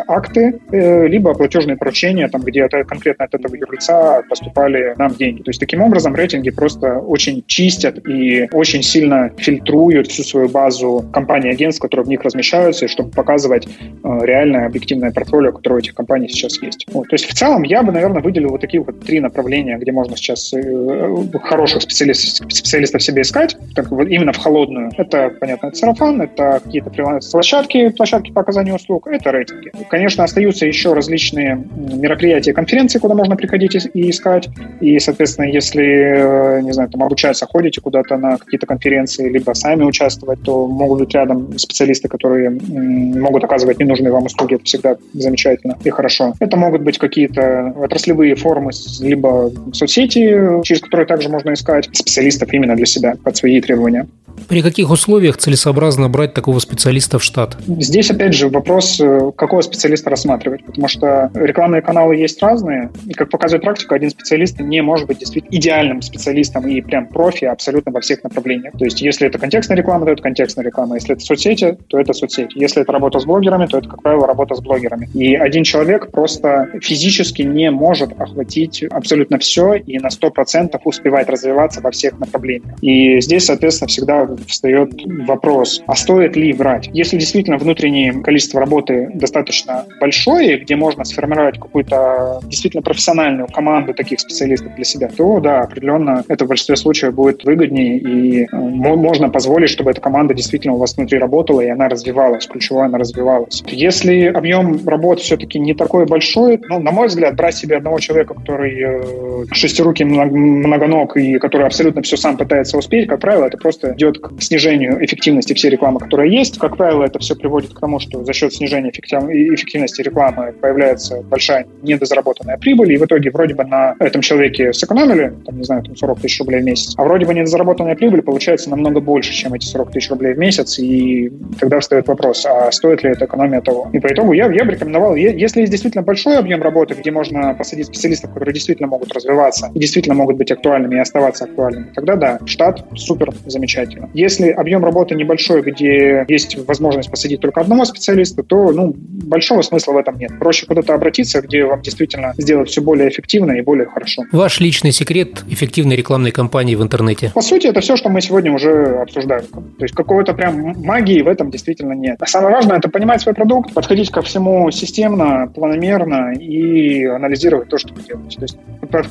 акты, 0.07 0.61
э, 0.71 1.07
либо 1.07 1.35
платежные 1.35 1.77
поручения, 1.77 2.29
там, 2.29 2.43
где 2.43 2.61
это, 2.61 2.85
конкретно 2.85 3.25
от 3.25 3.35
этого 3.35 3.55
юрлица 3.55 4.23
поступали 4.29 4.95
нам 4.99 5.15
деньги. 5.15 5.43
То 5.43 5.51
есть 5.51 5.61
таким 5.61 5.83
образом 5.83 6.15
рейтинги 6.15 6.51
просто 6.51 6.99
очень 6.99 7.45
чистят 7.47 8.07
и 8.07 8.49
очень 8.53 8.83
сильно 8.83 9.31
фильтруют 9.37 10.09
всю 10.09 10.23
свою 10.23 10.49
базу 10.49 11.05
компаний 11.13 11.51
агентств, 11.51 11.81
которые 11.81 12.05
в 12.07 12.09
них 12.09 12.23
размещаются, 12.23 12.89
чтобы 12.89 13.11
показывать 13.11 13.67
э, 13.67 14.19
реальное 14.23 14.67
объективное 14.67 15.13
портфолио, 15.13 15.53
которое 15.53 15.77
у 15.77 15.79
этих 15.79 15.95
компаний 15.95 16.29
сейчас 16.29 16.61
есть. 16.63 16.87
Вот. 16.93 17.09
То 17.09 17.15
есть 17.15 17.27
в 17.27 17.35
целом 17.35 17.63
я 17.63 17.83
бы, 17.83 17.93
наверное, 17.93 18.23
выделил 18.23 18.51
вот 18.51 18.61
такие 18.61 18.83
вот 18.83 19.01
три 19.01 19.21
направления, 19.21 19.77
где 19.79 19.93
можно 19.93 20.17
сейчас 20.17 20.53
э, 20.55 21.39
хороших 21.43 21.83
специалистов, 21.83 22.53
специалистов 22.53 23.03
себе 23.03 23.23
искать, 23.23 23.57
так 23.75 23.91
вот 23.91 24.09
именно 24.09 24.33
в 24.33 24.37
холодную. 24.37 24.91
Это, 24.97 25.33
понятно, 25.41 25.69
это 25.69 25.77
сарафан, 25.77 26.23
это 26.23 26.61
какие-то 26.65 26.91
площадки, 27.31 27.89
площадки 27.91 28.33
по 28.33 28.41
оказанию 28.41 28.75
услуг, 28.75 29.07
это 29.07 29.31
рейтинги. 29.47 29.71
Конечно, 29.89 30.25
остаются 30.25 30.67
еще 30.67 30.93
различные 30.93 31.65
мероприятия, 31.77 32.53
конференции, 32.53 32.99
куда 32.99 33.15
можно 33.15 33.37
приходить 33.37 33.77
и 33.95 34.11
искать. 34.11 34.49
И, 34.81 34.99
соответственно, 34.99 35.47
если, 35.47 35.85
э, 35.85 36.61
не 36.63 36.73
знаю, 36.73 36.89
там 36.89 37.03
обучаться, 37.03 37.47
ходите 37.47 37.81
куда-то 37.81 38.17
на 38.17 38.37
какие-то 38.37 38.67
конференции, 38.67 39.29
либо 39.29 39.53
сами 39.53 39.85
участвовать, 39.85 40.43
то 40.43 40.67
могут 40.67 41.01
быть 41.01 41.15
рядом 41.15 41.59
специалисты, 41.59 42.09
которые 42.09 42.51
могут 42.51 43.45
оказывать 43.45 43.79
ненужные 43.79 44.13
вам 44.13 44.25
услуги. 44.25 44.55
Это 44.55 44.65
всегда 44.65 44.97
замечательно 45.13 45.77
и 45.85 45.91
хорошо. 45.91 46.35
Это 46.41 46.57
могут 46.57 46.83
быть 46.83 46.99
какие-то 46.99 47.75
отраслевые 47.77 48.35
формы, 48.35 48.73
либо 49.01 49.53
соцсети, 49.73 50.63
через 50.63 50.81
которые 50.81 51.07
также 51.07 51.29
можно 51.29 51.53
искать 51.53 51.89
специалистов 51.93 52.53
именно 52.53 52.77
для 52.77 52.87
себя 52.87 53.15
под 53.23 53.37
свои 53.37 53.61
требования. 53.61 54.07
При 54.49 54.63
каких 54.63 54.91
условиях 54.91 55.39
целесообразно 55.39 56.09
брать 56.09 56.35
такого 56.35 56.59
специалиста 56.61 57.19
в 57.19 57.25
штат? 57.25 57.57
Здесь, 57.67 58.11
опять 58.11 58.35
же, 58.35 58.49
вопрос, 58.49 59.01
э, 59.01 59.26
какого 59.33 59.61
специалиста 59.61 60.11
рассматривать, 60.11 60.65
потому 60.65 60.89
что 60.89 61.31
рекламные 61.35 61.83
каналы 61.83 62.17
есть 62.17 62.43
разные, 62.43 62.91
и, 63.07 63.13
как 63.13 63.31
показывает 63.31 63.63
практика, 63.63 63.95
один 63.95 64.11
специалист 64.11 64.59
не 64.61 64.83
может 64.83 65.07
быть 65.07 65.19
действительно 65.19 65.57
идеальным 65.57 66.03
специалистом 66.03 66.67
и 66.67 66.81
прям 66.81 67.07
профи 67.07 67.45
абсолютно 67.45 67.93
во 67.93 68.01
всех 68.01 68.23
направлениях. 68.25 68.75
То 68.79 68.85
есть, 68.85 69.01
если 69.01 69.27
это 69.27 69.39
контекстная 69.39 69.77
реклама, 69.77 70.07
то 70.07 70.13
это 70.13 70.23
контекстная 70.23 70.65
реклама. 70.65 70.97
Если 70.97 71.15
это 71.15 71.25
соцсети, 71.25 71.77
то 71.89 71.99
это 71.99 72.13
соцсети. 72.13 72.59
Если 72.59 72.83
это 72.83 72.93
работа 72.93 73.19
с 73.19 73.25
блогерами, 73.25 73.67
то 73.67 73.79
это, 73.79 73.89
как 73.89 74.03
правило, 74.03 74.27
работа 74.27 74.55
с 74.55 74.61
блогерами. 74.61 75.09
И 75.15 75.35
один 75.35 75.65
человек 75.65 76.11
просто 76.11 76.69
физически 76.81 77.43
не 77.43 77.71
может 77.71 78.19
охватить 78.21 78.83
абсолютно 78.85 79.39
все 79.39 79.75
и 79.75 79.99
на 79.99 80.09
100% 80.09 80.81
успевать 80.85 81.29
развиваться 81.29 81.81
во 81.81 81.91
всех 81.91 82.19
направлениях. 82.19 82.75
И 82.83 83.21
здесь, 83.21 83.47
соответственно, 83.47 83.89
всегда 83.89 84.29
встает 84.47 84.93
вопрос, 85.27 85.83
а 85.87 85.95
стоит 85.95 86.37
ли 86.37 86.53
брать? 86.53 86.89
Если 86.93 87.19
действительно 87.19 87.59
внутреннее 87.59 88.13
количество 88.23 88.61
работы 88.61 89.11
достаточно 89.19 89.87
большое, 90.01 90.59
где 90.59 90.77
можно 90.77 91.05
сформировать 91.05 91.59
какую-то 91.59 92.41
действительно 92.45 92.83
профессиональную 92.83 93.49
команду 93.49 93.95
таких 93.95 94.21
специалистов 94.21 94.75
для 94.75 94.85
себя, 94.85 95.09
то 95.09 95.41
да, 95.41 95.61
определенно 95.63 96.25
это 96.29 96.45
в 96.45 96.49
большинстве 96.49 96.77
случаев 96.77 97.15
будет 97.15 97.45
выгоднее 97.45 97.99
и 97.99 98.43
э, 98.45 98.47
можно 98.57 99.29
позволить, 99.29 99.71
чтобы 99.71 99.91
эта 99.91 100.01
команда 100.01 100.35
действительно 100.35 100.75
у 100.75 100.79
вас 100.79 100.97
внутри 100.97 101.19
работала 101.19 101.61
и 101.61 101.69
она 101.69 101.89
развивалась, 101.89 102.47
ключевая 102.47 102.87
она 102.87 102.99
развивалась. 102.99 103.63
Если 103.67 104.25
объем 104.27 104.87
работы 104.87 105.23
все-таки 105.23 105.59
не 105.59 105.75
такой 105.75 106.07
большой, 106.07 106.61
ну, 106.69 106.81
на 106.81 106.91
мой 106.91 107.09
взгляд, 107.09 107.37
брать 107.37 107.57
себе 107.57 107.77
одного 107.77 107.99
человека, 107.99 108.35
который 108.35 108.77
э, 108.81 109.45
шестирукий 109.53 110.05
многоног 110.05 111.17
и 111.17 111.39
который 111.39 111.67
абсолютно 111.67 112.03
все 112.03 112.17
сам 112.17 112.37
пытается 112.37 112.79
успеть, 112.79 113.09
как 113.09 113.21
правило, 113.21 113.47
это 113.47 113.57
просто 113.59 113.95
идет 113.95 114.19
к 114.19 114.41
снижению 114.41 115.05
эффективности 115.05 115.55
всей 115.55 115.71
рекламы, 115.71 116.01
которая 116.01 116.29
есть. 116.29 116.59
Как 116.59 116.77
правило, 116.77 117.05
это 117.05 117.19
все 117.19 117.35
приводит 117.35 117.75
к 117.75 117.81
тому, 117.81 117.99
что 117.99 118.25
за 118.25 118.33
счет 118.33 118.53
снижения 118.53 118.91
эффективности 118.91 119.06
рекламы 119.13 120.53
появляется 120.53 121.23
большая 121.23 121.67
недозаработанная 121.83 122.57
прибыль, 122.59 122.93
и 122.93 122.97
в 122.97 123.05
итоге 123.05 123.31
вроде 123.31 123.55
бы 123.55 123.65
на 123.65 123.95
этом 123.99 124.23
человеке 124.23 124.73
сэкономили, 124.73 125.35
там, 125.45 125.59
не 125.59 125.65
знаю, 125.65 125.83
там 125.83 125.97
40 125.97 126.21
тысяч 126.21 126.39
рублей 126.41 126.61
в 126.61 126.65
месяц, 126.65 126.95
а 126.97 127.05
вроде 127.05 127.27
бы 127.27 127.35
недозаработанная 127.35 127.95
прибыль 127.95 128.23
получается 128.23 128.71
намного 128.71 129.01
больше, 129.01 129.33
чем 129.33 129.55
эти 129.55 129.67
40 129.67 129.93
тысяч 129.93 130.11
рублей 130.11 130.35
в 130.35 130.39
месяц, 130.39 130.79
и 130.79 131.33
тогда 131.59 131.81
встает 131.81 132.09
вопрос, 132.09 132.45
а 132.47 132.71
стоит 132.73 133.03
ли 133.03 133.11
эта 133.11 133.27
экономия 133.27 133.61
того? 133.61 133.91
И 133.93 133.99
по 133.99 134.09
итогу 134.09 134.33
я, 134.33 134.51
я 134.51 134.65
бы 134.65 134.73
рекомендовал, 134.73 135.15
если 135.15 135.61
есть 135.61 135.71
действительно 135.71 136.03
большой 136.03 136.39
объем 136.39 136.63
работы, 136.63 136.95
где 136.95 137.11
можно 137.11 137.55
посадить 137.55 137.87
специалистов, 137.87 138.33
которые 138.33 138.55
действительно 138.55 138.89
могут 138.89 139.13
развиваться 139.13 139.71
и 139.75 139.79
действительно 139.79 140.15
могут 140.15 140.37
быть 140.37 140.51
актуальными 140.51 140.97
и 140.97 140.99
оставаться 140.99 141.45
актуальными, 141.45 141.93
тогда 141.95 142.17
да, 142.17 142.39
штат 142.47 142.85
супер 142.95 143.33
замечательно. 143.47 144.11
Если 144.15 144.51
объем 144.51 144.85
работы 144.85 145.15
небольшой, 145.15 145.63
где 145.63 146.25
есть 146.29 146.57
возможность 146.67 147.11
посадить 147.11 147.41
только 147.41 147.61
одного 147.61 147.85
специалиста, 147.85 148.43
то 148.43 148.73
ну, 148.73 148.95
большого 148.97 149.63
смысла 149.63 149.93
в 149.93 149.97
этом 149.97 150.19
нет. 150.19 150.39
Проще 150.39 150.67
куда-то 150.67 150.95
обратиться, 150.95 151.41
где 151.41 151.65
вам 151.65 151.83
действительно 151.83 152.35
сделать 152.39 152.69
все 152.69 152.81
более 152.81 153.09
эффективно 153.09 153.53
и 153.53 153.61
более 153.61 153.87
хорошо. 153.87 154.23
Ваш 154.33 154.61
личный 154.61 154.93
секрет 154.93 155.45
эффективной 155.49 155.97
рекламной 155.97 156.31
кампании 156.31 156.75
в 156.75 156.83
интернете? 156.83 157.33
По 157.35 157.41
сути, 157.41 157.67
это 157.67 157.81
все, 157.81 157.97
что 157.97 158.09
мы 158.09 158.21
сегодня 158.21 158.53
уже 158.53 159.01
обсуждали. 159.03 159.43
То 159.43 159.83
есть 159.85 159.95
какого-то 159.95 160.35
прям 160.35 160.75
магии 160.85 161.23
в 161.23 161.29
этом 161.29 161.51
действительно 161.51 161.93
нет. 161.93 162.17
А 162.21 162.27
самое 162.27 162.55
важное– 162.55 162.77
это 162.79 162.89
понимать 162.89 163.21
свой 163.21 163.35
продукт, 163.35 163.75
подходить 163.75 164.11
ко 164.11 164.23
всему 164.23 164.71
системно, 164.71 165.51
планомерно 165.55 166.33
и 166.35 167.05
анализировать 167.05 167.69
то, 167.69 167.79
что 167.79 167.93
вы 167.95 168.03
делаете. 168.03 168.37
То 168.37 168.43
есть 168.43 168.59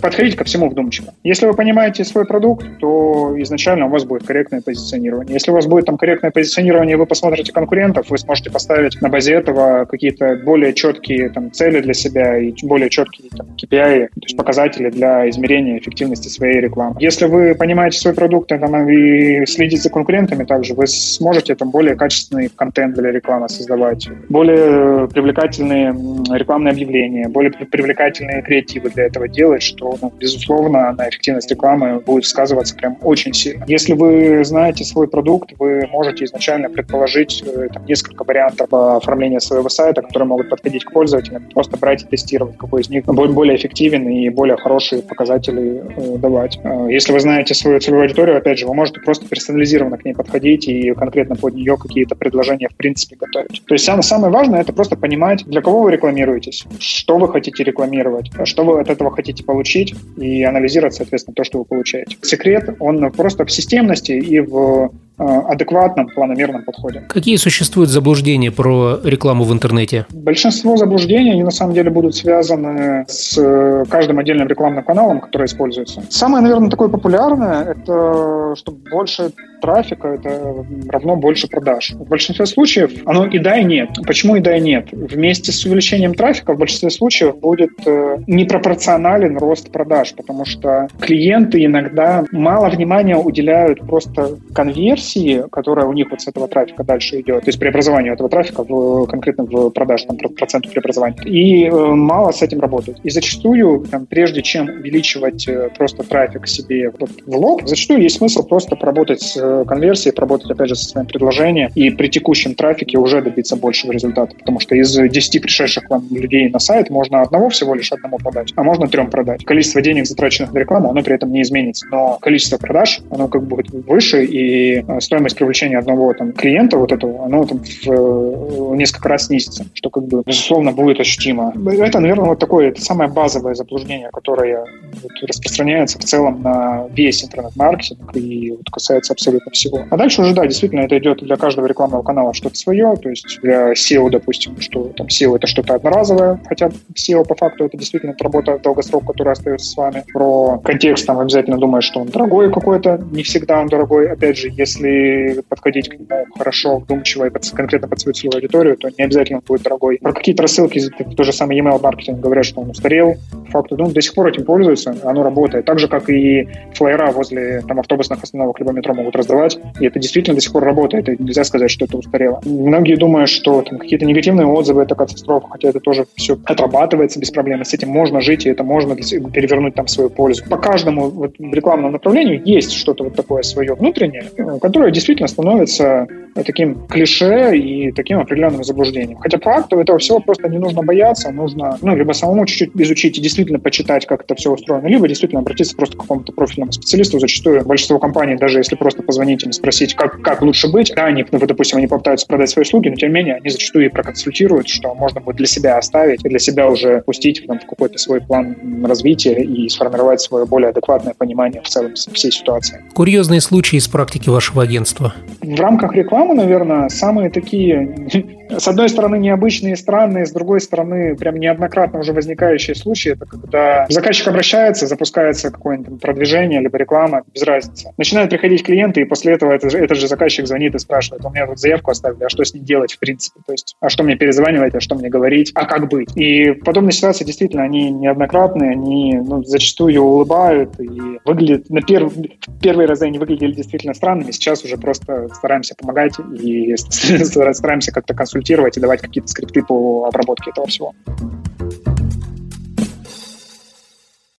подходить 0.02 0.36
ко 0.36 0.44
всему 0.44 0.70
вдумчиво. 0.70 1.14
Если 1.24 1.46
вы 1.46 1.54
понимаете 1.54 2.04
свой 2.06 2.26
продукт, 2.26 2.66
то 2.80 3.36
изначально 3.42 3.88
у 3.88 3.90
вас 3.90 4.06
будет 4.06 4.24
корректное 4.24 4.62
позиционирование. 4.62 5.34
Если 5.34 5.52
у 5.52 5.54
вас 5.54 5.66
будет 5.66 5.86
там 5.86 5.98
корректное 5.98 6.32
позиционирование, 6.32 6.98
вы 6.98 7.06
посмотрите 7.06 7.52
конкурентов, 7.52 8.10
вы 8.10 8.18
сможете 8.18 8.50
поставить 8.50 9.02
на 9.02 9.10
базе 9.10 9.34
этого 9.34 9.75
какие-то 9.84 10.40
более 10.46 10.74
четкие 10.74 11.30
там, 11.30 11.52
цели 11.52 11.82
для 11.82 11.94
себя 11.94 12.38
и 12.38 12.54
более 12.64 12.90
четкие 12.90 13.30
там, 13.30 13.48
KPI, 13.62 14.08
то 14.08 14.22
есть 14.22 14.38
показатели 14.38 14.90
для 14.90 15.30
измерения 15.30 15.78
эффективности 15.78 16.30
своей 16.30 16.62
рекламы. 16.62 16.96
Если 17.00 17.26
вы 17.26 17.56
понимаете 17.56 18.00
свой 18.00 18.14
продукт 18.14 18.48
там, 18.50 18.90
и 18.90 19.46
следите 19.46 19.82
за 19.82 19.90
конкурентами 19.90 20.44
также, 20.44 20.74
вы 20.74 20.88
сможете 20.88 21.56
там 21.56 21.72
более 21.72 21.96
качественный 21.96 22.50
контент 22.50 22.96
для 22.96 23.12
рекламы 23.12 23.50
создавать, 23.50 24.08
более 24.30 25.08
привлекательные 25.08 25.94
рекламные 26.34 26.72
объявления, 26.72 27.28
более 27.28 27.52
привлекательные 27.52 28.42
креативы 28.42 28.90
для 28.90 29.06
этого 29.06 29.28
делать, 29.28 29.64
что, 29.64 29.98
ну, 30.02 30.12
безусловно, 30.18 30.94
на 30.94 31.10
эффективность 31.10 31.50
рекламы 31.52 32.00
будет 32.00 32.26
сказываться 32.26 32.76
прям 32.76 32.98
очень 33.02 33.34
сильно. 33.34 33.66
Если 33.68 33.94
вы 33.94 34.44
знаете 34.44 34.84
свой 34.84 35.08
продукт, 35.08 35.52
вы 35.60 35.88
можете 35.92 36.26
изначально 36.26 36.70
предположить 36.70 37.44
э, 37.46 37.70
там, 37.74 37.86
несколько 37.86 38.24
вариантов 38.24 38.68
оформления 38.72 39.40
своего 39.40 39.65
сайта, 39.70 40.02
которые 40.02 40.28
могут 40.28 40.50
подходить 40.50 40.84
к 40.84 40.92
пользователям, 40.92 41.44
просто 41.54 41.78
брать 41.78 42.04
и 42.04 42.06
тестировать, 42.06 42.58
какой 42.58 42.82
из 42.82 42.90
них 42.90 43.06
будет 43.06 43.32
более 43.32 43.56
эффективен 43.58 44.08
и 44.08 44.30
более 44.30 44.58
хорошие 44.58 45.02
показатели 45.02 45.84
э, 45.96 46.18
давать. 46.18 46.60
Э, 46.64 46.88
если 46.90 47.14
вы 47.14 47.20
знаете 47.20 47.54
свою 47.54 47.80
целевую 47.80 48.04
аудиторию, 48.04 48.38
опять 48.38 48.60
же, 48.60 48.68
вы 48.68 48.74
можете 48.74 49.00
просто 49.00 49.28
персонализированно 49.28 49.98
к 49.98 50.06
ней 50.06 50.14
подходить 50.14 50.68
и 50.68 50.94
конкретно 50.94 51.36
под 51.36 51.56
нее 51.56 51.78
какие-то 51.78 52.16
предложения 52.16 52.70
в 52.70 52.76
принципе 52.76 53.16
готовить. 53.16 53.64
То 53.66 53.76
есть 53.76 53.86
самое, 53.86 54.32
важное 54.32 54.62
это 54.62 54.74
просто 54.74 54.96
понимать, 54.96 55.46
для 55.46 55.62
кого 55.62 55.82
вы 55.82 55.92
рекламируетесь, 55.92 56.66
что 56.80 57.18
вы 57.18 57.30
хотите 57.30 57.64
рекламировать, 57.64 58.32
что 58.46 58.64
вы 58.64 58.80
от 58.80 58.90
этого 58.90 59.12
хотите 59.12 59.44
получить 59.44 59.94
и 60.18 60.44
анализировать, 60.44 60.96
соответственно, 60.96 61.36
то, 61.36 61.44
что 61.44 61.60
вы 61.60 61.66
получаете. 61.66 62.18
Секрет, 62.22 62.76
он 62.80 63.12
просто 63.12 63.46
в 63.46 63.52
системности 63.52 64.12
и 64.12 64.40
в 64.40 64.66
Э, 64.66 64.90
адекватном, 65.18 66.08
планомерном 66.08 66.64
подходе. 66.64 67.02
Какие 67.10 67.38
существуют 67.38 67.90
заблуждения 67.90 68.52
про 68.52 69.00
рекламу 69.04 69.44
в 69.44 69.54
интернете? 69.54 70.06
Большинство 70.12 70.78
заблуждений, 70.78 71.32
они 71.32 71.44
на 71.44 71.52
самом 71.52 71.74
деле 71.74 71.90
будут 71.90 72.16
связаны 72.16 73.06
с 73.08 73.38
э, 73.38 73.86
каждым 73.90 74.20
отдельным 74.20 74.48
рекламным 74.48 74.84
каналом, 74.84 75.20
который 75.22 75.46
используется. 75.46 76.04
Самое, 76.10 76.44
наверное, 76.44 76.70
такое 76.70 76.90
популярное, 76.90 77.64
это 77.64 78.56
что 78.56 78.72
больше 78.72 79.32
трафика, 79.62 80.10
это 80.10 80.66
равно 80.90 81.16
больше 81.16 81.48
продаж. 81.48 81.92
В 81.92 82.08
большинстве 82.08 82.46
случаев 82.46 82.92
оно 83.06 83.26
и 83.26 83.40
да, 83.40 83.58
и 83.58 83.64
нет. 83.64 83.90
Почему 84.06 84.36
и 84.36 84.40
да, 84.40 84.58
и 84.58 84.62
нет? 84.62 84.90
Вместе 84.92 85.52
с 85.52 85.66
увеличением 85.66 86.14
трафика 86.14 86.54
в 86.54 86.58
большинстве 86.58 86.90
случаев 86.90 87.40
будет 87.40 87.72
э, 87.86 88.18
непропорционален 88.28 89.38
рост 89.38 89.72
продаж, 89.72 90.14
потому 90.16 90.46
что 90.46 90.88
клиенты 91.00 91.64
иногда 91.66 92.26
мало 92.32 92.70
внимания 92.70 93.16
уделяют 93.16 93.80
просто 93.82 94.38
конверсии, 94.54 95.05
конверсии, 95.06 95.44
которая 95.52 95.86
у 95.86 95.94
них 95.94 96.10
вот 96.10 96.22
с 96.22 96.28
этого 96.28 96.48
трафика 96.48 96.84
дальше 96.84 97.22
идет, 97.22 97.44
то 97.44 97.50
есть 97.50 97.60
преобразование 97.60 98.14
этого 98.14 98.30
трафика 98.30 98.64
в, 98.64 99.06
конкретно 99.08 99.44
в 99.44 99.70
продаж, 99.70 100.04
там, 100.04 100.18
процентов 100.18 100.72
преобразования. 100.72 101.18
И 101.26 101.66
э, 101.66 101.72
мало 101.72 102.32
с 102.32 102.42
этим 102.42 102.60
работают. 102.60 103.00
И 103.04 103.10
зачастую, 103.10 103.86
там, 103.92 104.06
прежде 104.06 104.42
чем 104.42 104.68
увеличивать 104.68 105.48
э, 105.48 105.70
просто 105.78 106.04
трафик 106.04 106.48
себе 106.48 106.92
вот, 107.00 107.10
в 107.26 107.36
лоб, 107.36 107.62
зачастую 107.66 108.02
есть 108.02 108.18
смысл 108.18 108.44
просто 108.44 108.76
поработать 108.76 109.22
с 109.22 109.38
э, 109.38 109.66
конверсией, 109.68 110.14
поработать, 110.14 110.52
опять 110.52 110.70
же, 110.70 110.76
со 110.76 110.86
своим 110.86 111.08
предложением 111.08 111.70
и 111.76 111.90
при 111.90 112.08
текущем 112.08 112.56
трафике 112.56 112.98
уже 112.98 113.22
добиться 113.22 113.56
большего 113.56 113.92
результата. 113.92 114.36
Потому 114.36 114.60
что 114.60 114.76
из 114.76 114.96
10 114.96 115.42
пришедших 115.42 115.90
вам 115.90 116.08
людей 116.12 116.50
на 116.50 116.60
сайт 116.60 116.90
можно 116.90 117.22
одного 117.22 117.50
всего 117.50 117.76
лишь 117.76 117.92
одному 117.92 118.18
продать, 118.18 118.54
а 118.56 118.64
можно 118.64 118.88
трем 118.88 119.10
продать. 119.10 119.46
Количество 119.46 119.82
денег, 119.82 120.06
затраченных 120.06 120.54
на 120.54 120.60
рекламу, 120.60 120.90
оно 120.90 121.02
при 121.04 121.16
этом 121.16 121.32
не 121.32 121.42
изменится. 121.42 121.86
Но 121.92 122.18
количество 122.22 122.58
продаж, 122.58 123.02
оно 123.10 123.28
как 123.28 123.44
бы 123.44 123.56
будет 123.56 123.70
выше, 123.72 124.26
и 124.26 124.84
э, 124.88 124.95
стоимость 125.00 125.36
привлечения 125.36 125.78
одного 125.78 126.14
там, 126.14 126.32
клиента 126.34 126.78
вот 126.78 126.92
этого, 126.92 127.26
оно 127.26 127.46
там 127.46 127.62
в, 127.64 127.88
в 127.88 128.76
несколько 128.76 129.10
раз 129.10 129.28
снизится, 129.28 129.66
что 129.74 129.90
как 129.90 130.04
бы, 130.08 130.24
безусловно, 130.26 130.72
будет 130.72 131.00
ощутимо. 131.00 131.54
Это, 131.80 132.00
наверное, 132.00 132.30
вот 132.30 132.40
такое, 132.40 132.70
это 132.70 132.82
самое 132.82 133.10
базовое 133.10 133.56
заблуждение, 133.56 134.10
которое 134.12 134.66
вот, 135.02 135.12
распространяется 135.28 136.00
в 136.00 136.04
целом 136.04 136.42
на 136.42 136.88
весь 136.92 137.24
интернет-маркетинг 137.24 138.16
и 138.16 138.52
вот, 138.52 138.70
касается 138.72 139.14
абсолютно 139.14 139.52
всего. 139.52 139.86
А 139.90 139.98
дальше 139.98 140.22
уже, 140.22 140.34
да, 140.34 140.46
действительно, 140.46 140.82
это 140.82 140.98
идет 140.98 141.20
для 141.20 141.36
каждого 141.38 141.66
рекламного 141.66 142.04
канала 142.04 142.34
что-то 142.34 142.56
свое, 142.56 142.96
то 142.96 143.10
есть 143.10 143.40
для 143.42 143.74
SEO, 143.74 144.10
допустим, 144.10 144.60
что 144.60 144.86
там 144.96 145.08
SEO 145.08 145.36
это 145.36 145.48
что-то 145.48 145.76
одноразовое, 145.76 146.40
хотя 146.48 146.70
SEO 146.94 147.26
по 147.26 147.36
факту 147.36 147.66
это 147.66 147.78
действительно 147.78 148.16
работа 148.20 148.60
долгосрок, 148.64 149.06
которая 149.06 149.34
остается 149.34 149.70
с 149.70 149.78
вами. 149.78 150.04
Про 150.14 150.60
контекст 150.64 151.06
там 151.06 151.20
обязательно 151.20 151.58
думаешь, 151.58 151.86
что 151.86 152.00
он 152.00 152.08
дорогой 152.08 152.52
какой-то, 152.52 153.02
не 153.12 153.24
всегда 153.24 153.62
он 153.62 153.68
дорогой. 153.68 154.12
Опять 154.12 154.38
же, 154.38 154.50
если 154.50 154.85
если 154.86 155.42
подходить 155.42 155.90
к 155.90 155.94
нему 155.94 156.08
хорошо, 156.38 156.78
вдумчиво 156.80 157.26
и 157.26 157.30
под, 157.30 157.50
конкретно 157.52 157.88
под 157.88 158.00
свою 158.00 158.14
целевую 158.14 158.38
аудиторию, 158.38 158.78
то 158.78 158.90
не 158.98 159.04
обязательно 159.04 159.40
он 159.40 159.44
будет 159.48 159.64
дорогой. 159.64 160.00
Про 160.02 160.14
какие-то 160.14 160.44
рассылки, 160.44 160.82
то 161.16 161.24
же 161.24 161.32
самое 161.34 161.62
email 161.62 161.82
маркетинг 161.82 162.20
говорят, 162.20 162.46
что 162.46 162.62
он 162.62 162.70
устарел. 162.70 163.16
По 163.46 163.62
факту, 163.62 163.78
ну, 163.78 163.90
до 163.90 164.02
сих 164.02 164.14
пор 164.14 164.28
этим 164.28 164.46
пользуются, 164.46 164.96
оно 165.04 165.24
работает. 165.24 165.66
Так 165.66 165.80
же, 165.80 165.88
как 165.88 166.10
и 166.10 166.48
флайера 166.74 167.12
возле 167.12 167.62
там, 167.68 167.80
автобусных 167.80 168.24
остановок 168.24 168.60
либо 168.60 168.72
метро 168.72 168.94
могут 168.94 169.16
раздавать, 169.16 169.58
и 169.80 169.86
это 169.86 170.00
действительно 170.00 170.36
до 170.36 170.42
сих 170.42 170.52
пор 170.52 170.64
работает, 170.64 171.10
и 171.10 171.16
нельзя 171.22 171.44
сказать, 171.44 171.72
что 171.72 171.86
это 171.86 171.98
устарело. 171.98 172.42
Многие 172.46 172.96
думают, 172.96 173.30
что 173.30 173.62
там 173.62 173.78
какие-то 173.78 174.06
негативные 174.06 174.48
отзывы— 174.48 174.82
это 174.84 174.96
катастрофа, 174.96 175.48
хотя 175.50 175.70
это 175.70 175.80
тоже 175.80 176.06
все 176.16 176.38
отрабатывается 176.46 177.20
без 177.20 177.32
проблем, 177.32 177.64
с 177.64 177.74
этим 177.74 177.90
можно 177.90 178.22
жить, 178.22 178.46
и 178.46 178.50
это 178.50 178.64
можно 178.64 178.96
перевернуть 178.96 179.76
там 179.76 179.88
свою 179.88 180.10
пользу. 180.10 180.44
По 180.50 180.58
каждому 180.58 181.10
вот, 181.10 181.36
рекламному 181.40 181.92
направлению 181.92 182.42
есть 182.46 182.72
что-то 182.72 183.06
вот 183.06 183.16
такое 183.16 183.44
свое 183.44 183.74
внутреннее, 183.74 184.26
которое 184.76 184.92
действительно 184.92 185.30
становится 185.30 186.06
таким 186.44 186.86
клише 186.88 187.56
и 187.56 187.94
таким 187.94 188.20
определенным 188.20 188.64
заблуждением. 188.64 189.18
Хотя 189.20 189.38
по 189.38 189.54
факту 189.54 189.80
этого 189.80 190.00
всего 190.00 190.20
просто 190.20 190.50
не 190.50 190.58
нужно 190.58 190.84
бояться, 190.84 191.32
нужно 191.32 191.78
ну, 191.82 191.96
либо 191.96 192.12
самому 192.12 192.46
чуть-чуть 192.46 192.72
изучить 192.76 193.18
и 193.18 193.22
действительно 193.22 193.60
почитать, 193.60 194.06
как 194.06 194.24
это 194.24 194.36
все 194.36 194.52
устроено, 194.52 194.88
либо 194.88 195.08
действительно 195.08 195.40
обратиться 195.40 195.76
просто 195.78 195.98
к 195.98 196.02
какому-то 196.02 196.34
профильному 196.34 196.74
специалисту. 196.74 197.20
Зачастую 197.20 197.64
большинство 197.66 198.00
компаний, 198.00 198.36
даже 198.36 198.58
если 198.58 198.76
просто 198.76 199.02
позвонить 199.02 199.44
им 199.44 199.52
и 199.52 199.54
спросить, 199.54 199.96
как, 199.96 200.22
как 200.22 200.42
лучше 200.42 200.70
быть, 200.70 200.92
да, 200.94 201.06
они, 201.06 201.26
ну, 201.32 201.40
допустим, 201.40 201.78
они 201.78 201.88
попытаются 201.88 202.28
продать 202.28 202.50
свои 202.50 202.64
услуги, 202.64 202.90
но 202.90 202.96
тем 202.96 203.10
не 203.10 203.16
менее 203.16 203.36
они 203.36 203.50
зачастую 203.50 203.86
и 203.86 203.90
проконсультируют, 203.90 204.68
что 204.68 204.94
можно 204.94 205.22
будет 205.22 205.38
для 205.38 205.48
себя 205.48 205.78
оставить 205.78 206.26
и 206.26 206.30
для 206.30 206.40
себя 206.40 206.70
уже 206.70 207.02
пустить 207.06 207.46
там, 207.48 207.60
в 207.60 207.66
какой-то 207.66 207.98
свой 207.98 208.20
план 208.20 208.84
развития 208.84 209.42
и 209.42 209.70
сформировать 209.70 210.20
свое 210.20 210.46
более 210.46 210.72
адекватное 210.72 211.14
понимание 211.14 211.62
в 211.62 211.70
целом 211.70 211.94
всей 211.96 212.32
ситуации. 212.32 212.84
Курьезные 212.94 213.40
случаи 213.40 213.78
из 213.78 213.88
практики 213.88 214.28
вашего 214.28 214.64
агентства? 214.66 215.14
В 215.42 215.60
рамках 215.60 215.94
рекламы, 215.94 216.36
наверное, 216.36 216.90
самые 216.90 217.30
такие, 217.30 218.10
с 218.50 218.68
одной 218.68 218.90
стороны, 218.90 219.18
необычные, 219.18 219.76
странные, 219.76 220.26
с 220.26 220.32
другой 220.32 220.60
стороны, 220.60 221.16
прям 221.16 221.36
неоднократно 221.36 222.00
уже 222.00 222.14
возникающие 222.14 222.76
случаи, 222.76 223.14
это 223.14 223.26
когда 223.26 223.86
заказчик 223.90 224.28
обращается, 224.28 224.88
запускается 224.88 225.52
какое-нибудь 225.52 226.02
продвижение, 226.02 226.60
либо 226.62 226.78
реклама, 226.78 227.24
без 227.34 227.44
разницы. 227.44 227.92
Начинают 227.98 228.30
приходить 228.30 228.64
клиенты, 228.64 229.02
и 229.02 229.06
после 229.06 229.34
этого 229.34 229.52
этот, 229.52 229.74
этот 229.74 229.98
же 229.98 230.08
заказчик 230.08 230.48
звонит 230.48 230.76
и 230.76 230.80
спрашивает, 230.80 231.24
у 231.26 231.30
меня 231.30 231.46
вот 231.46 231.60
заявку 231.60 231.92
оставили, 231.92 232.24
а 232.24 232.30
что 232.30 232.44
с 232.44 232.54
ней 232.54 232.62
делать, 232.62 232.94
в 232.94 233.00
принципе? 233.00 233.40
То 233.46 233.54
есть, 233.54 233.76
а 233.80 233.90
что 233.90 234.04
мне 234.04 234.16
перезванивать, 234.16 234.76
а 234.76 234.80
что 234.80 234.96
мне 234.96 235.10
говорить, 235.10 235.52
а 235.56 235.66
как 235.66 235.90
быть? 235.90 236.16
И 236.16 236.52
подобные 236.52 236.92
ситуации 236.92 237.24
действительно, 237.24 237.64
они 237.64 237.92
неоднократные, 237.92 238.72
они 238.72 239.16
ну, 239.16 239.44
зачастую 239.44 240.02
улыбают 240.02 240.80
и 240.80 241.20
выглядят, 241.24 241.70
на 241.70 241.82
перв, 241.82 242.14
первые 242.62 242.88
разы 242.88 243.06
они 243.06 243.20
выглядели 243.20 243.52
действительно 243.52 243.94
странными, 243.94 244.32
сейчас 244.56 244.66
уже 244.66 244.78
просто 244.78 245.28
стараемся 245.34 245.76
помогать 245.76 246.14
и 246.20 246.76
стараемся 246.78 247.92
как-то 247.92 248.14
консультировать 248.14 248.78
и 248.78 248.80
давать 248.80 249.02
какие-то 249.02 249.28
скрипты 249.28 249.64
по 249.64 250.06
обработке 250.08 250.52
этого 250.52 250.68
всего. 250.68 250.94